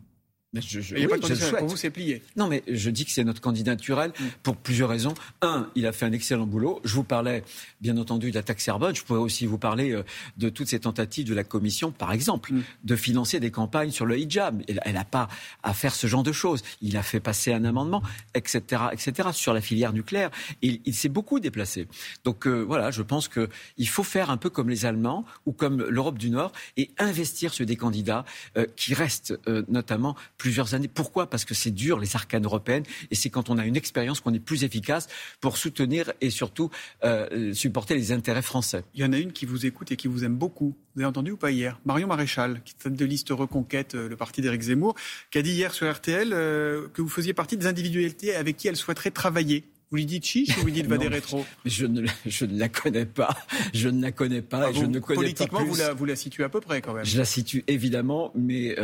Je, 0.60 0.80
je, 0.80 0.94
il 0.94 1.00
n'y 1.00 1.04
a 1.04 1.08
pas 1.08 1.18
de 1.18 1.56
pour 1.58 1.68
vous, 1.68 1.76
c'est 1.76 1.90
plié. 1.90 2.22
Non, 2.36 2.48
mais 2.48 2.62
je 2.68 2.90
dis 2.90 3.04
que 3.04 3.10
c'est 3.10 3.24
notre 3.24 3.40
candidat 3.40 3.72
naturel 3.72 4.12
mm. 4.18 4.24
pour 4.42 4.56
plusieurs 4.56 4.88
raisons. 4.88 5.14
Un, 5.42 5.68
il 5.74 5.86
a 5.86 5.92
fait 5.92 6.06
un 6.06 6.12
excellent 6.12 6.46
boulot. 6.46 6.80
Je 6.84 6.94
vous 6.94 7.04
parlais, 7.04 7.44
bien 7.80 7.96
entendu, 7.96 8.30
de 8.30 8.34
la 8.34 8.42
taxe 8.42 8.64
carbone. 8.64 8.94
Je 8.94 9.02
pourrais 9.02 9.20
aussi 9.20 9.46
vous 9.46 9.58
parler 9.58 9.92
euh, 9.92 10.04
de 10.36 10.48
toutes 10.48 10.68
ces 10.68 10.80
tentatives 10.80 11.26
de 11.26 11.34
la 11.34 11.44
Commission, 11.44 11.92
par 11.92 12.12
exemple, 12.12 12.52
mm. 12.52 12.62
de 12.84 12.96
financer 12.96 13.40
des 13.40 13.50
campagnes 13.50 13.90
sur 13.90 14.06
le 14.06 14.18
hijab. 14.18 14.62
Elle 14.68 14.94
n'a 14.94 15.04
pas 15.04 15.28
à 15.62 15.74
faire 15.74 15.94
ce 15.94 16.06
genre 16.06 16.22
de 16.22 16.32
choses. 16.32 16.62
Il 16.80 16.96
a 16.96 17.02
fait 17.02 17.20
passer 17.20 17.52
un 17.52 17.64
amendement, 17.64 18.02
etc., 18.34 18.82
etc., 18.92 19.30
sur 19.32 19.52
la 19.52 19.60
filière 19.60 19.92
nucléaire. 19.92 20.30
Il, 20.62 20.80
il 20.84 20.94
s'est 20.94 21.08
beaucoup 21.08 21.40
déplacé. 21.40 21.88
Donc 22.24 22.46
euh, 22.46 22.62
voilà, 22.62 22.90
je 22.90 23.02
pense 23.02 23.28
qu'il 23.28 23.88
faut 23.88 24.04
faire 24.04 24.30
un 24.30 24.36
peu 24.36 24.50
comme 24.50 24.68
les 24.68 24.86
Allemands 24.86 25.24
ou 25.44 25.52
comme 25.52 25.84
l'Europe 25.88 26.18
du 26.18 26.30
Nord 26.30 26.52
et 26.76 26.90
investir 26.98 27.52
sur 27.52 27.66
des 27.66 27.76
candidats 27.76 28.24
euh, 28.56 28.66
qui 28.76 28.94
restent 28.94 29.38
notamment 29.68 30.16
plus 30.38 30.45
plusieurs 30.46 30.74
années. 30.74 30.86
Pourquoi? 30.86 31.28
Parce 31.28 31.44
que 31.44 31.54
c'est 31.54 31.72
dur, 31.72 31.98
les 31.98 32.14
arcanes 32.14 32.44
européennes, 32.44 32.84
et 33.10 33.16
c'est 33.16 33.30
quand 33.30 33.50
on 33.50 33.58
a 33.58 33.66
une 33.66 33.74
expérience 33.74 34.20
qu'on 34.20 34.32
est 34.32 34.38
plus 34.38 34.62
efficace 34.62 35.08
pour 35.40 35.56
soutenir 35.56 36.12
et 36.20 36.30
surtout 36.30 36.70
euh, 37.02 37.52
supporter 37.52 37.96
les 37.96 38.12
intérêts 38.12 38.42
français. 38.42 38.84
Il 38.94 39.00
y 39.00 39.04
en 39.04 39.12
a 39.12 39.18
une 39.18 39.32
qui 39.32 39.44
vous 39.44 39.66
écoute 39.66 39.90
et 39.90 39.96
qui 39.96 40.06
vous 40.06 40.24
aime 40.24 40.36
beaucoup. 40.36 40.76
Vous 40.94 41.00
avez 41.00 41.08
entendu 41.08 41.32
ou 41.32 41.36
pas 41.36 41.50
hier? 41.50 41.80
Marion 41.84 42.06
Maréchal, 42.06 42.62
qui 42.64 42.74
est 42.84 42.90
de 42.90 43.04
liste 43.04 43.30
Reconquête, 43.30 43.96
euh, 43.96 44.08
le 44.08 44.14
parti 44.14 44.40
d'Éric 44.40 44.62
Zemmour, 44.62 44.94
qui 45.32 45.38
a 45.38 45.42
dit 45.42 45.50
hier 45.50 45.74
sur 45.74 45.92
RTL 45.92 46.32
euh, 46.32 46.86
que 46.94 47.02
vous 47.02 47.08
faisiez 47.08 47.32
partie 47.32 47.56
des 47.56 47.66
individualités 47.66 48.36
avec 48.36 48.56
qui 48.56 48.68
elle 48.68 48.76
souhaiterait 48.76 49.10
travailler. 49.10 49.64
Vous 49.90 49.96
lui 49.96 50.06
dites 50.06 50.26
chiche 50.26 50.56
ou 50.58 50.60
vous 50.60 50.66
lui 50.66 50.72
dites 50.72 50.86
va 50.86 50.96
des 50.96 51.08
rétro 51.08 51.44
je 51.64 51.86
ne, 51.86 52.06
je 52.24 52.44
ne 52.44 52.58
la 52.58 52.68
connais 52.68 53.06
pas. 53.06 53.36
Je 53.74 53.88
ne 53.88 54.00
la 54.00 54.12
connais 54.12 54.42
pas. 54.42 54.68
Ah, 54.68 54.72
je 54.72 54.84
ne 54.84 55.00
connais 55.00 55.16
politiquement, 55.16 55.58
pas 55.58 55.64
Vous, 55.64 55.76
la, 55.76 55.92
vous 55.92 56.04
la 56.04 56.16
situez 56.16 56.44
à 56.44 56.48
peu 56.48 56.60
près 56.60 56.80
quand 56.82 56.94
même. 56.94 57.04
Je 57.04 57.18
la 57.18 57.24
situe 57.24 57.64
évidemment, 57.66 58.30
mais 58.34 58.76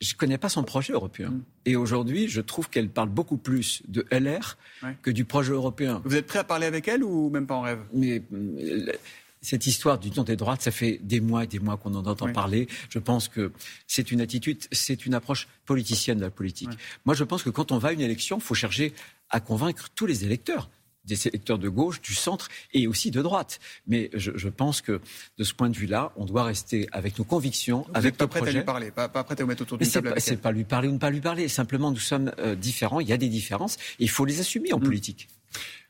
je 0.00 0.14
ne 0.14 0.16
connais 0.16 0.38
pas 0.38 0.48
son 0.48 0.62
projet 0.62 0.92
européen. 0.92 1.30
Mm. 1.30 1.42
Et 1.66 1.76
aujourd'hui, 1.76 2.28
je 2.28 2.40
trouve 2.40 2.68
qu'elle 2.70 2.88
parle 2.88 3.08
beaucoup 3.08 3.36
plus 3.36 3.82
de 3.88 4.06
LR 4.10 4.56
que 5.02 5.10
du 5.10 5.24
projet 5.24 5.52
européen. 5.52 6.00
Vous 6.04 6.16
êtes 6.16 6.26
prêt 6.26 6.38
à 6.38 6.44
parler 6.44 6.66
avec 6.66 6.88
elle 6.88 7.02
ou 7.02 7.30
même 7.30 7.46
pas 7.46 7.54
en 7.54 7.62
rêve? 7.62 7.80
Mais 7.92 8.22
euh, 8.32 8.92
cette 9.40 9.66
histoire 9.66 9.98
du 9.98 10.10
temps 10.10 10.24
des 10.24 10.36
droites, 10.36 10.62
ça 10.62 10.70
fait 10.70 11.00
des 11.02 11.20
mois 11.20 11.44
et 11.44 11.46
des 11.46 11.58
mois 11.58 11.76
qu'on 11.76 11.94
en 11.94 12.06
entend 12.06 12.32
parler. 12.32 12.68
Je 12.90 12.98
pense 12.98 13.28
que 13.28 13.52
c'est 13.86 14.10
une 14.12 14.20
attitude, 14.20 14.58
c'est 14.72 15.04
une 15.06 15.14
approche 15.14 15.48
politicienne 15.66 16.18
de 16.18 16.24
la 16.24 16.30
politique. 16.30 16.70
Moi, 17.04 17.14
je 17.14 17.24
pense 17.24 17.42
que 17.42 17.50
quand 17.50 17.72
on 17.72 17.78
va 17.78 17.88
à 17.88 17.92
une 17.92 18.00
élection, 18.00 18.38
il 18.38 18.42
faut 18.42 18.54
chercher 18.54 18.94
à 19.30 19.40
convaincre 19.40 19.88
tous 19.94 20.06
les 20.06 20.24
électeurs 20.24 20.70
des 21.08 21.26
électeurs 21.26 21.58
de 21.58 21.68
gauche, 21.68 22.00
du 22.00 22.14
centre 22.14 22.48
et 22.72 22.86
aussi 22.86 23.10
de 23.10 23.22
droite. 23.22 23.58
Mais 23.86 24.10
je, 24.14 24.48
pense 24.48 24.80
que 24.80 25.00
de 25.38 25.44
ce 25.44 25.54
point 25.54 25.70
de 25.70 25.76
vue-là, 25.76 26.12
on 26.16 26.24
doit 26.24 26.44
rester 26.44 26.88
avec 26.92 27.18
nos 27.18 27.24
convictions, 27.24 27.84
Vous 27.88 27.92
avec 27.94 28.16
pas 28.16 28.28
prêt 28.28 28.46
à 28.48 28.52
lui 28.52 28.62
parler, 28.62 28.90
pas, 28.90 29.08
prêt 29.08 29.36
à 29.38 29.42
vous 29.42 29.48
mettre 29.48 29.62
autour 29.62 29.78
d'une 29.78 29.90
table 29.90 30.14
C'est 30.18 30.40
pas 30.40 30.52
lui 30.52 30.64
parler 30.64 30.88
ou 30.88 30.92
ne 30.92 30.98
pas 30.98 31.10
lui 31.10 31.20
parler. 31.20 31.48
Simplement, 31.48 31.90
nous 31.90 31.98
sommes 31.98 32.32
euh, 32.38 32.54
différents. 32.54 33.00
Il 33.00 33.08
y 33.08 33.12
a 33.12 33.16
des 33.16 33.28
différences. 33.28 33.76
Et 33.98 34.04
il 34.04 34.10
faut 34.10 34.24
les 34.24 34.40
assumer 34.40 34.72
en 34.72 34.78
mm. 34.78 34.84
politique. 34.84 35.28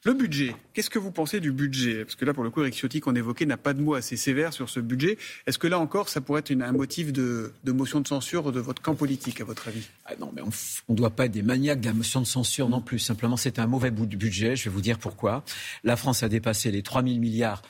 Le 0.09 0.15
budget, 0.15 0.57
qu'est-ce 0.73 0.89
que 0.89 0.99
vous 0.99 1.11
pensez 1.11 1.39
du 1.39 1.53
budget? 1.53 2.07
Parce 2.07 2.15
que 2.15 2.25
là, 2.25 2.33
pour 2.33 2.43
le 2.43 2.49
coup, 2.49 2.63
Eric 2.63 2.75
Ciotti, 2.75 3.01
qu'on 3.01 3.15
évoquait, 3.15 3.45
n'a 3.45 3.59
pas 3.59 3.75
de 3.75 3.83
mots 3.83 3.93
assez 3.93 4.17
sévères 4.17 4.55
sur 4.55 4.71
ce 4.71 4.81
budget. 4.81 5.19
Est-ce 5.47 5.59
que 5.59 5.67
là 5.67 5.79
encore, 5.79 6.09
ça 6.09 6.23
pourrait 6.23 6.41
être 6.41 6.51
un 6.51 6.73
motif 6.73 7.13
de, 7.13 7.53
motion 7.67 8.01
de 8.01 8.09
censure 8.09 8.51
de 8.51 8.59
votre 8.59 8.81
camp 8.81 8.95
politique, 8.95 9.43
à 9.43 9.45
votre 9.45 9.69
avis? 9.69 9.87
Ah 10.07 10.13
Non, 10.19 10.33
mais 10.35 10.41
on 10.41 10.93
ne 10.93 10.97
doit 10.97 11.11
pas 11.11 11.27
être 11.27 11.33
des 11.33 11.43
maniaques 11.43 11.83
de 11.83 11.89
la 11.89 11.93
motion 11.93 12.23
de 12.23 12.27
censure 12.27 12.71
non 12.71 12.81
plus. 12.81 13.01
Simplement, 13.01 13.37
c'est 13.37 13.59
un 13.59 13.67
mauvais 13.67 13.91
budget. 13.91 14.57
Je 14.57 14.65
vais 14.65 14.71
vous 14.71 14.81
dire 14.81 14.99
pourquoi. 14.99 15.45
La 15.85 15.95
France 15.95 16.23
a 16.23 16.31
dépassé 16.31 16.71
les 16.71 16.81
3 16.81 17.03
000 17.03 17.19
milliards 17.19 17.61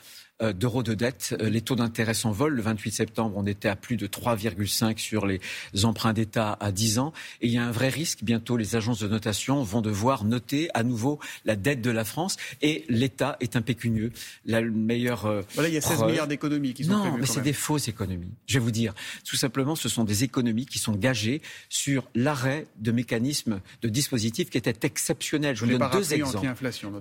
d'euros 0.53 0.83
de 0.83 0.93
dette. 0.93 1.35
Euh, 1.41 1.49
les 1.49 1.61
taux 1.61 1.75
d'intérêt 1.75 2.13
s'envolent. 2.13 2.53
Le 2.53 2.61
28 2.61 2.91
septembre, 2.91 3.35
on 3.37 3.45
était 3.45 3.67
à 3.67 3.75
plus 3.75 3.97
de 3.97 4.07
3,5 4.07 4.97
sur 4.97 5.25
les 5.25 5.41
emprunts 5.83 6.13
d'État 6.13 6.57
à 6.59 6.71
10 6.71 6.99
ans. 6.99 7.13
Et 7.41 7.47
il 7.47 7.53
y 7.53 7.57
a 7.57 7.63
un 7.65 7.71
vrai 7.71 7.89
risque. 7.89 8.23
Bientôt, 8.23 8.57
les 8.57 8.75
agences 8.75 8.99
de 8.99 9.07
notation 9.07 9.63
vont 9.63 9.81
devoir 9.81 10.23
noter 10.23 10.69
à 10.73 10.83
nouveau 10.83 11.19
la 11.45 11.55
dette 11.55 11.81
de 11.81 11.91
la 11.91 12.05
France. 12.05 12.37
Et 12.61 12.85
l'État 12.89 13.37
est 13.39 13.55
impécunieux. 13.55 14.11
La 14.45 14.61
meilleure. 14.61 15.25
Euh, 15.25 15.41
voilà, 15.55 15.69
il 15.69 15.75
y 15.75 15.77
a 15.77 15.81
16 15.81 16.03
milliards 16.03 16.27
d'économies 16.27 16.73
qui 16.73 16.85
sont 16.85 16.91
Non, 16.91 17.17
mais 17.17 17.25
c'est 17.25 17.41
des 17.41 17.53
fausses 17.53 17.87
économies. 17.87 18.31
Je 18.47 18.59
vais 18.59 18.63
vous 18.63 18.71
dire. 18.71 18.93
Tout 19.25 19.35
simplement, 19.35 19.75
ce 19.75 19.89
sont 19.89 20.03
des 20.03 20.23
économies 20.23 20.65
qui 20.65 20.79
sont 20.79 20.93
gagées 20.93 21.41
sur 21.67 22.07
l'arrêt 22.15 22.67
de 22.77 22.91
mécanismes, 22.91 23.59
de 23.81 23.89
dispositifs 23.89 24.49
qui 24.49 24.57
étaient 24.57 24.79
exceptionnels. 24.83 25.55
Je 25.55 25.65
vous 25.65 25.77
donne 25.77 25.89
deux 25.91 26.13
exemples. 26.13 26.47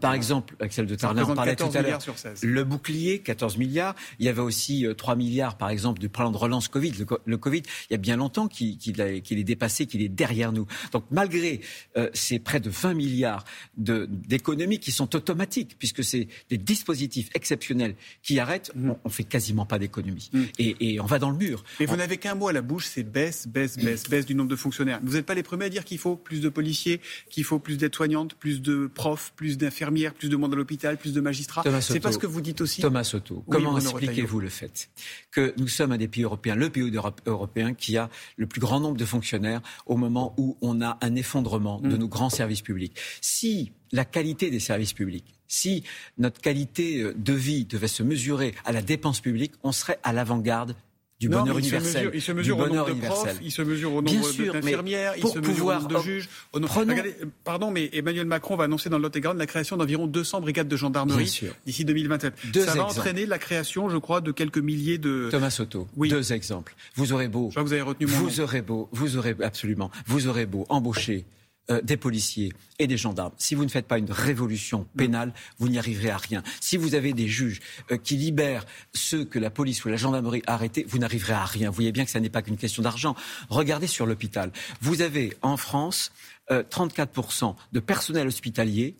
Par 0.01 0.15
exemple, 0.15 0.57
Axel 0.61 0.87
de 0.87 0.95
Tarlin 0.95 1.25
en 1.25 1.35
parlait 1.35 1.57
tout 1.57 1.71
à 1.75 1.83
l'heure. 1.83 2.01
Le 2.43 2.65
bouclier 2.65 3.21
14 3.29 3.59
milliards. 3.59 3.95
Il 4.19 4.25
y 4.25 4.29
avait 4.31 4.41
aussi 4.41 4.87
3 4.97 5.13
euh, 5.13 5.17
milliards, 5.17 5.59
par 5.59 5.69
exemple, 5.69 6.01
du 6.01 6.09
plan 6.09 6.31
de 6.31 6.37
relance 6.37 6.69
Covid. 6.69 6.93
Le, 7.27 7.37
Covid, 7.37 7.63
il 7.91 7.93
y 7.93 7.95
a 7.95 7.99
bien 7.99 8.17
longtemps 8.17 8.49
qu'il 8.49 9.01
est 9.01 9.45
dépassé, 9.45 9.85
qu'il 9.85 10.01
est 10.01 10.09
derrière 10.09 10.51
nous. 10.51 10.67
Donc 10.93 11.05
malgré 11.11 11.61
euh, 11.99 12.09
ces 12.15 12.39
près 12.39 12.59
de 12.59 12.71
20 12.71 12.95
milliards 12.95 13.45
d'économies 13.77 14.79
qui 14.79 14.93
sont 14.93 15.15
automatiques, 15.15 15.77
puisque 15.79 16.03
c'est 16.03 16.29
des 16.49 16.57
dispositifs 16.57 17.29
exceptionnels 17.35 17.97
qui 18.23 18.41
arrêtent, 18.41 18.73
mm. 18.75 18.93
on, 19.05 19.09
ne 19.09 19.13
fait 19.13 19.25
quasiment 19.25 19.67
pas 19.67 19.79
d'économies. 19.79 20.31
Mm. 20.33 20.43
Et, 20.59 21.01
on 21.01 21.05
va 21.05 21.19
dans 21.19 21.31
le 21.31 21.37
mur. 21.37 21.65
Mais 21.81 21.87
vous 21.87 21.97
n'avez 21.97 22.17
qu'un 22.17 22.35
mot 22.35 22.49
à 22.49 22.53
la 22.53 22.63
bouche, 22.63 22.87
c'est 22.87 23.03
baisse, 23.03 23.47
baisse, 23.47 23.77
baisse, 23.77 24.09
baisse 24.09 24.25
du 24.25 24.35
nombre 24.35 24.51
de 24.51 24.57
fonctionnaires. 24.57 25.01
Vous 25.03 25.15
n'êtes 25.15 25.27
pas 25.27 25.35
les 25.35 25.43
premiers 25.43 25.67
à 25.67 25.69
dire 25.69 25.85
qu'il 25.85 25.99
faut 25.99 26.17
plus 26.17 26.41
de 26.41 26.49
policiers, 26.49 27.01
qu'il 27.29 27.45
faut 27.45 27.59
plus 27.59 27.77
d'aides-soignantes, 27.77 28.35
plus 28.35 28.63
de 28.63 28.87
profs, 28.87 29.33
plus 29.37 29.59
d'infirmières, 29.59 30.15
plus 30.15 30.31
de 30.31 30.37
monde 30.37 30.55
à 30.55 30.57
l'hôpital, 30.57 30.97
plus 30.97 31.13
de 31.13 31.21
magistrats. 31.21 31.63
C'est 31.81 32.01
pas 32.01 32.13
ce 32.13 32.19
que 32.19 32.27
vous 32.27 32.41
dites 32.41 32.63
aussi 32.63 32.81
Thomas 32.81 33.05
Comment 33.49 33.77
expliquez-vous 33.79 34.41
le 34.41 34.49
fait 34.49 34.91
que 35.31 35.55
nous 35.57 35.69
sommes 35.69 35.93
un 35.93 35.97
des 35.97 36.09
pays 36.09 36.23
européens, 36.23 36.55
le 36.55 36.71
pays 36.71 36.91
européen 37.27 37.75
qui 37.75 37.97
a 37.97 38.09
le 38.37 38.47
plus 38.47 38.61
grand 38.61 38.81
nombre 38.81 38.97
de 38.97 39.05
fonctionnaires 39.05 39.61
au 39.87 39.97
moment 39.97 40.35
où 40.37 40.57
on 40.61 40.81
a 40.81 40.99
un 41.01 41.15
effondrement 41.15 41.81
de 41.81 41.97
mm. 41.97 41.99
nos 41.99 42.09
grands 42.09 42.31
services 42.31 42.63
publics? 42.63 42.97
Si 43.21 43.73
la 43.93 44.05
qualité 44.05 44.51
des 44.51 44.61
services 44.61 44.93
publics, 44.93 45.35
si 45.47 45.83
notre 46.19 46.41
qualité 46.41 47.13
de 47.15 47.33
vie 47.33 47.65
devait 47.65 47.89
se 47.89 48.03
mesurer 48.03 48.55
à 48.65 48.73
la 48.73 48.83
dépense 48.83 49.21
publique, 49.21 49.53
on 49.63 49.73
serait 49.73 49.99
à 50.03 50.13
l'avant-garde 50.13 50.77
du 51.21 51.29
bonheur 51.29 51.59
universel. 51.59 52.11
il 52.15 52.23
se 52.23 52.33
mesure, 52.33 52.59
au 52.59 52.69
nombre 52.69 52.95
de 52.95 53.01
profs, 53.01 53.39
il 53.43 53.51
se 53.51 53.63
mesure 53.63 53.95
au 53.95 54.03
nombre 54.03 54.53
d'infirmières, 54.53 55.15
il 55.17 55.27
se 55.27 55.39
mesure 55.39 55.67
au 55.67 55.73
nombre 55.73 55.89
de 55.89 55.99
juges. 55.99 56.29
Regardez, 56.53 57.15
pardon, 57.45 57.71
mais 57.71 57.91
Emmanuel 57.93 58.27
Macron 58.27 58.57
va 58.57 58.65
annoncer 58.65 58.89
dans 58.89 58.99
le 58.99 59.03
Lot-et-Garonne 59.03 59.39
la 59.39 59.47
création 59.47 59.77
d'environ 59.77 60.07
200 60.07 60.41
brigades 60.41 60.69
de 60.69 60.77
gendarmerie 60.77 61.41
d'ici 61.67 61.85
2027. 61.85 62.35
Deux 62.53 62.65
Ça 62.65 62.75
va 62.75 62.85
entraîner 62.85 63.27
la 63.27 63.39
création, 63.39 63.89
je 63.89 63.97
crois, 63.97 64.21
de 64.21 64.33
quelques 64.33 64.59
milliers 64.59 64.99
de... 64.99 65.29
Thomas 65.31 65.51
Soto, 65.51 65.89
oui. 65.97 66.09
deux 66.09 66.33
exemples. 66.33 66.75
Vous 66.95 67.13
aurez 67.13 67.29
beau... 67.29 67.51
vous 67.57 67.73
avez 67.73 67.83
retenu 67.83 68.07
mon 68.07 68.19
Vous 68.19 68.41
aurez 68.41 68.63
beau, 68.63 68.89
vous 68.93 69.17
aurez 69.17 69.35
absolument, 69.43 69.91
vous 70.07 70.29
aurez 70.29 70.47
beau 70.47 70.67
embaucher 70.69 71.25
euh, 71.71 71.83
des 71.83 71.99
policiers 71.99 72.53
et 72.79 72.87
des 72.87 72.97
gendarmes. 72.97 73.35
Si 73.37 73.55
vous 73.55 73.63
ne 73.63 73.69
faites 73.69 73.87
pas 73.87 73.99
une 73.99 74.11
révolution 74.11 74.87
pénale, 74.97 75.35
vous 75.59 75.69
n'y 75.69 75.79
arriverez 75.79 76.09
à 76.09 76.17
rien. 76.17 76.43
Si 76.61 76.79
vous 76.79 76.95
avez 76.95 77.13
des 77.13 77.29
juges 77.29 77.61
euh, 77.91 77.99
qui 77.99 78.17
libèrent 78.17 78.65
ceux 78.95 79.27
que 79.27 79.39
la 79.39 79.51
police 79.51 79.85
ou 79.85 79.89
la 79.89 79.97
gendarmerie 79.97 80.43
a 80.47 80.55
arrêtés, 80.55 80.87
vous 80.89 80.97
n'arriverez 80.97 81.35
à 81.35 81.45
rien. 81.45 81.69
Vous 81.69 81.75
voyez 81.75 81.93
bien 81.93 82.07
que 82.07 82.11
ce 82.11 82.17
n'est 82.17 82.31
pas 82.31 82.41
qu'une 82.41 82.57
question 82.57 82.83
d'argent. 82.83 83.15
Regardez 83.51 83.87
sur 83.87 84.07
l'hôpital. 84.07 84.51
Vous 84.81 85.03
avez 85.03 85.37
en 85.43 85.59
France 85.59 86.11
34% 86.51 87.51
euh, 87.51 87.53
de 87.73 87.81
personnel 87.81 88.27
hospitalier 88.27 88.97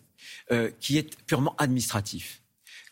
qui 0.79 0.97
est 0.97 1.15
purement 1.25 1.55
administratif 1.57 2.38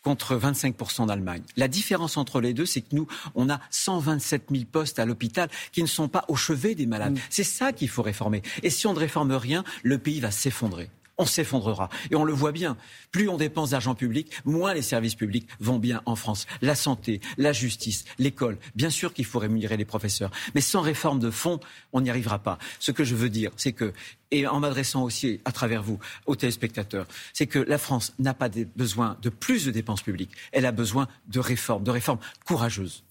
contre 0.07 0.37
25% 0.37 1.07
d'Allemagne. 1.07 1.41
La 1.57 1.67
différence 1.67 2.15
entre 2.15 2.39
les 2.39 2.53
deux, 2.53 2.65
c'est 2.65 2.79
que 2.79 2.95
nous, 2.95 3.07
on 3.35 3.49
a 3.49 3.59
127 3.71 4.43
000 4.49 4.63
postes 4.71 4.99
à 4.99 5.05
l'hôpital 5.05 5.49
qui 5.73 5.81
ne 5.81 5.87
sont 5.87 6.07
pas 6.07 6.23
au 6.29 6.37
chevet 6.37 6.75
des 6.75 6.85
malades. 6.85 7.15
Mm. 7.15 7.21
C'est 7.29 7.43
ça 7.43 7.73
qu'il 7.73 7.89
faut 7.89 8.03
réformer. 8.03 8.41
Et 8.63 8.69
si 8.69 8.87
on 8.87 8.93
ne 8.93 8.99
réforme 8.99 9.33
rien, 9.33 9.65
le 9.83 9.97
pays 9.97 10.21
va 10.21 10.31
s'effondrer 10.31 10.89
on 11.17 11.25
s'effondrera. 11.25 11.89
Et 12.11 12.15
on 12.15 12.23
le 12.23 12.33
voit 12.33 12.51
bien. 12.51 12.77
Plus 13.11 13.29
on 13.29 13.37
dépense 13.37 13.71
d'argent 13.71 13.95
public, 13.95 14.31
moins 14.45 14.73
les 14.73 14.81
services 14.81 15.15
publics 15.15 15.47
vont 15.59 15.79
bien 15.79 16.01
en 16.05 16.15
France. 16.15 16.45
La 16.61 16.75
santé, 16.75 17.21
la 17.37 17.53
justice, 17.53 18.05
l'école. 18.19 18.57
Bien 18.75 18.89
sûr 18.89 19.13
qu'il 19.13 19.25
faut 19.25 19.39
rémunérer 19.39 19.77
les 19.77 19.85
professeurs. 19.85 20.31
Mais 20.55 20.61
sans 20.61 20.81
réforme 20.81 21.19
de 21.19 21.31
fond, 21.31 21.59
on 21.93 22.01
n'y 22.01 22.09
arrivera 22.09 22.39
pas. 22.39 22.57
Ce 22.79 22.91
que 22.91 23.03
je 23.03 23.15
veux 23.15 23.29
dire, 23.29 23.51
c'est 23.57 23.73
que, 23.73 23.93
et 24.31 24.45
en 24.45 24.59
m'adressant 24.59 25.03
aussi 25.03 25.39
à 25.45 25.51
travers 25.51 25.83
vous 25.83 25.99
aux 26.25 26.35
téléspectateurs, 26.35 27.07
c'est 27.33 27.47
que 27.47 27.59
la 27.59 27.77
France 27.77 28.13
n'a 28.19 28.33
pas 28.33 28.49
besoin 28.75 29.17
de 29.21 29.29
plus 29.29 29.65
de 29.65 29.71
dépenses 29.71 30.01
publiques. 30.01 30.31
Elle 30.51 30.65
a 30.65 30.71
besoin 30.71 31.07
de 31.27 31.39
réformes, 31.39 31.83
de 31.83 31.91
réformes 31.91 32.19
courageuses. 32.45 33.03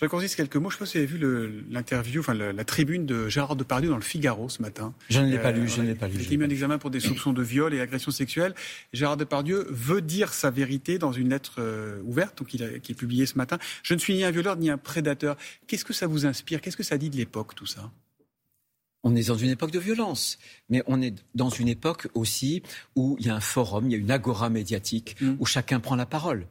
Je 0.00 0.06
vais 0.06 0.28
quelques 0.28 0.54
mots. 0.54 0.70
Je 0.70 0.76
ne 0.76 0.78
sais 0.78 0.78
pas 0.78 0.86
si 0.86 1.16
vous 1.16 1.24
avez 1.24 1.50
vu 1.50 1.64
l'interview, 1.70 2.20
enfin 2.20 2.32
la, 2.32 2.64
tribune 2.64 3.04
de 3.04 3.28
Gérard 3.28 3.56
Depardieu 3.56 3.90
dans 3.90 3.96
le 3.96 4.02
Figaro 4.02 4.48
ce 4.48 4.62
matin. 4.62 4.94
Je 5.10 5.20
ne 5.20 5.28
l'ai 5.28 5.40
pas 5.40 5.50
lu, 5.50 5.66
je 5.66 5.80
ne 5.82 5.88
l'ai 5.88 5.96
pas 5.96 6.06
lu. 6.06 6.14
Il 6.20 6.34
a 6.34 6.36
mis 6.36 6.44
un 6.44 6.50
examen 6.50 6.78
pour 6.78 6.90
des 6.90 7.00
soupçons 7.00 7.32
de 7.32 7.42
viol 7.42 7.74
et 7.74 7.80
agression 7.80 8.12
sexuelle. 8.12 8.54
Gérard 8.92 9.16
Depardieu 9.16 9.66
veut 9.70 10.00
dire 10.00 10.32
sa 10.32 10.50
vérité 10.50 10.98
dans 10.98 11.10
une 11.10 11.30
lettre 11.30 11.56
euh, 11.58 12.00
ouverte, 12.04 12.38
donc 12.38 12.46
qui 12.46 12.62
est 12.62 12.94
publiée 12.94 13.26
ce 13.26 13.36
matin. 13.36 13.58
Je 13.82 13.94
ne 13.94 13.98
suis 13.98 14.14
ni 14.14 14.22
un 14.22 14.30
violeur 14.30 14.56
ni 14.56 14.70
un 14.70 14.78
prédateur. 14.78 15.36
Qu'est-ce 15.66 15.84
que 15.84 15.92
ça 15.92 16.06
vous 16.06 16.26
inspire? 16.26 16.60
Qu'est-ce 16.60 16.76
que 16.76 16.84
ça 16.84 16.96
dit 16.96 17.10
de 17.10 17.16
l'époque, 17.16 17.56
tout 17.56 17.66
ça? 17.66 17.90
On 19.02 19.16
est 19.16 19.28
dans 19.28 19.36
une 19.36 19.50
époque 19.50 19.72
de 19.72 19.80
violence, 19.80 20.38
mais 20.68 20.84
on 20.86 21.02
est 21.02 21.14
dans 21.34 21.50
une 21.50 21.68
époque 21.68 22.06
aussi 22.14 22.62
où 22.94 23.16
il 23.18 23.26
y 23.26 23.30
a 23.30 23.34
un 23.34 23.40
forum, 23.40 23.86
il 23.86 23.92
y 23.92 23.94
a 23.96 23.98
une 23.98 24.12
agora 24.12 24.48
médiatique, 24.48 25.16
mm. 25.20 25.36
où 25.40 25.46
chacun 25.46 25.80
prend 25.80 25.96
la 25.96 26.06
parole. 26.06 26.46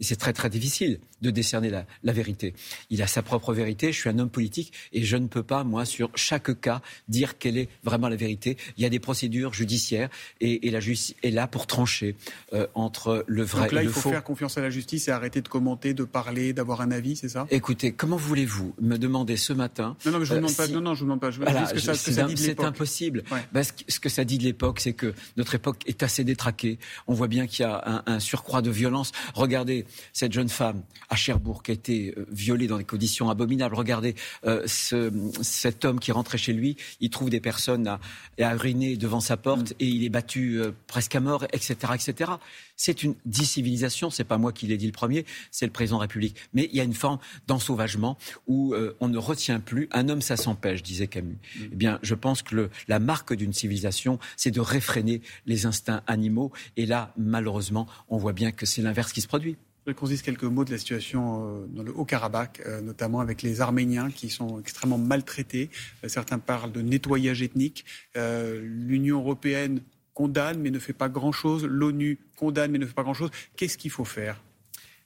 Et 0.00 0.04
c'est 0.04 0.16
très 0.16 0.32
très 0.32 0.48
difficile 0.48 1.00
de 1.22 1.30
décerner 1.30 1.70
la, 1.70 1.84
la, 2.04 2.12
vérité. 2.12 2.54
Il 2.90 3.02
a 3.02 3.08
sa 3.08 3.22
propre 3.22 3.52
vérité, 3.52 3.92
je 3.92 3.98
suis 3.98 4.08
un 4.08 4.18
homme 4.20 4.30
politique 4.30 4.72
et 4.92 5.02
je 5.02 5.16
ne 5.16 5.26
peux 5.26 5.42
pas, 5.42 5.64
moi, 5.64 5.84
sur 5.84 6.10
chaque 6.14 6.60
cas, 6.60 6.80
dire 7.08 7.38
quelle 7.38 7.58
est 7.58 7.68
vraiment 7.82 8.08
la 8.08 8.14
vérité. 8.14 8.56
Il 8.76 8.84
y 8.84 8.86
a 8.86 8.88
des 8.88 9.00
procédures 9.00 9.52
judiciaires 9.52 10.08
et, 10.40 10.68
et 10.68 10.70
la 10.70 10.78
justice 10.78 11.16
est 11.24 11.32
là 11.32 11.48
pour 11.48 11.66
trancher 11.66 12.14
euh, 12.52 12.68
entre 12.74 13.24
le 13.26 13.42
vrai 13.42 13.62
Donc 13.62 13.72
là, 13.72 13.82
et 13.82 13.86
le 13.86 13.90
faux. 13.90 13.98
il 13.98 14.02
faut 14.02 14.10
faire 14.10 14.22
confiance 14.22 14.56
à 14.56 14.60
la 14.60 14.70
justice 14.70 15.08
et 15.08 15.10
arrêter 15.10 15.40
de 15.40 15.48
commenter, 15.48 15.94
de 15.94 16.04
parler, 16.04 16.52
d'avoir 16.52 16.80
un 16.80 16.92
avis, 16.92 17.16
c'est 17.16 17.28
ça? 17.28 17.48
Écoutez, 17.50 17.92
comment 17.92 18.16
voulez-vous 18.16 18.74
me 18.80 18.96
demander 18.96 19.36
ce 19.36 19.52
matin 19.52 19.96
Non, 20.06 20.12
non, 20.12 20.18
mais 20.20 20.24
je 20.24 20.30
vous 20.30 20.36
demande 20.36 20.52
euh, 20.52 20.54
pas. 20.54 20.68
Non, 20.68 20.80
non, 20.80 20.94
je 20.94 21.00
vous 21.00 21.06
demande 21.06 21.20
pas. 21.20 21.32
Je 21.32 21.40
voilà, 21.40 21.66
ce 21.66 21.74
que 21.74 21.80
ça, 21.80 21.94
ce 21.94 22.06
que 22.06 22.12
ça 22.12 22.22
dit 22.22 22.34
de 22.34 22.38
C'est 22.38 22.60
impossible. 22.60 23.24
Ouais. 23.32 23.62
ce 23.88 23.98
que 23.98 24.08
ça 24.08 24.24
dit 24.24 24.38
de 24.38 24.44
l'époque, 24.44 24.78
c'est 24.78 24.92
que 24.92 25.12
notre 25.36 25.56
époque 25.56 25.82
est 25.86 26.04
assez 26.04 26.22
détraquée. 26.22 26.78
On 27.08 27.14
voit 27.14 27.28
bien 27.28 27.48
qu'il 27.48 27.64
y 27.64 27.66
a 27.66 27.82
un, 28.06 28.14
un 28.14 28.20
surcroît 28.20 28.62
de 28.62 28.70
violence. 28.70 29.10
Regardez 29.34 29.86
cette 30.12 30.32
jeune 30.32 30.48
femme 30.48 30.82
à 31.08 31.16
Cherbourg 31.16 31.62
qui 31.62 31.70
a 31.70 31.74
été 31.74 32.14
euh, 32.16 32.26
violée 32.30 32.66
dans 32.66 32.78
des 32.78 32.84
conditions 32.84 33.30
abominables. 33.30 33.74
Regardez 33.74 34.14
euh, 34.44 34.62
ce, 34.66 35.10
cet 35.42 35.84
homme 35.84 36.00
qui 36.00 36.12
rentrait 36.12 36.38
chez 36.38 36.52
lui, 36.52 36.76
il 37.00 37.10
trouve 37.10 37.30
des 37.30 37.40
personnes 37.40 37.86
à, 37.86 38.00
à 38.40 38.54
uriner 38.54 38.96
devant 38.96 39.20
sa 39.20 39.36
porte 39.36 39.70
mm. 39.70 39.74
et 39.80 39.86
il 39.86 40.04
est 40.04 40.10
battu 40.10 40.60
euh, 40.60 40.72
presque 40.86 41.14
à 41.14 41.20
mort, 41.20 41.44
etc., 41.52 41.76
etc. 41.94 42.32
C'est 42.78 43.02
une 43.02 43.14
décivilisation. 43.26 44.08
C'est 44.08 44.24
pas 44.24 44.38
moi 44.38 44.52
qui 44.52 44.66
l'ai 44.66 44.78
dit 44.78 44.86
le 44.86 44.92
premier, 44.92 45.26
c'est 45.50 45.66
le 45.66 45.72
président 45.72 45.96
de 45.96 46.00
la 46.00 46.06
République. 46.06 46.36
Mais 46.54 46.70
il 46.72 46.76
y 46.76 46.80
a 46.80 46.84
une 46.84 46.94
forme 46.94 47.18
d'ensauvagement 47.46 48.16
où 48.46 48.74
on 49.00 49.08
ne 49.08 49.18
retient 49.18 49.60
plus. 49.60 49.88
Un 49.92 50.08
homme, 50.08 50.22
ça 50.22 50.36
s'empêche, 50.36 50.82
disait 50.82 51.08
Camus. 51.08 51.34
Mm. 51.34 51.60
Eh 51.72 51.76
bien, 51.76 51.98
je 52.02 52.14
pense 52.14 52.42
que 52.42 52.54
le, 52.54 52.70
la 52.86 52.98
marque 52.98 53.34
d'une 53.34 53.52
civilisation, 53.52 54.18
c'est 54.36 54.50
de 54.50 54.60
réfréner 54.60 55.20
les 55.44 55.66
instincts 55.66 56.02
animaux. 56.06 56.52
Et 56.76 56.86
là, 56.86 57.12
malheureusement, 57.18 57.86
on 58.08 58.16
voit 58.16 58.32
bien 58.32 58.52
que 58.52 58.64
c'est 58.64 58.82
l'inverse 58.82 59.12
qui 59.12 59.20
se 59.20 59.28
produit. 59.28 59.56
Je 59.88 59.94
qu'on 59.94 60.06
dise 60.06 60.20
quelques 60.20 60.44
mots 60.44 60.66
de 60.66 60.70
la 60.70 60.76
situation 60.76 61.62
euh, 61.62 61.66
dans 61.68 61.82
le 61.82 61.96
Haut-Karabakh, 61.96 62.60
euh, 62.66 62.82
notamment 62.82 63.20
avec 63.20 63.40
les 63.40 63.62
Arméniens 63.62 64.10
qui 64.10 64.28
sont 64.28 64.60
extrêmement 64.60 64.98
maltraités. 64.98 65.70
Euh, 66.04 66.08
certains 66.08 66.38
parlent 66.38 66.72
de 66.72 66.82
nettoyage 66.82 67.40
ethnique. 67.40 67.86
L'Union 68.14 69.20
européenne 69.20 69.80
condamne 70.18 70.58
mais 70.58 70.70
ne 70.70 70.80
fait 70.80 70.92
pas 70.92 71.08
grand-chose. 71.08 71.64
L'ONU 71.64 72.18
condamne 72.36 72.72
mais 72.72 72.78
ne 72.78 72.86
fait 72.86 72.92
pas 72.92 73.04
grand-chose. 73.04 73.30
Qu'est-ce 73.56 73.78
qu'il 73.78 73.92
faut 73.92 74.04
faire? 74.04 74.42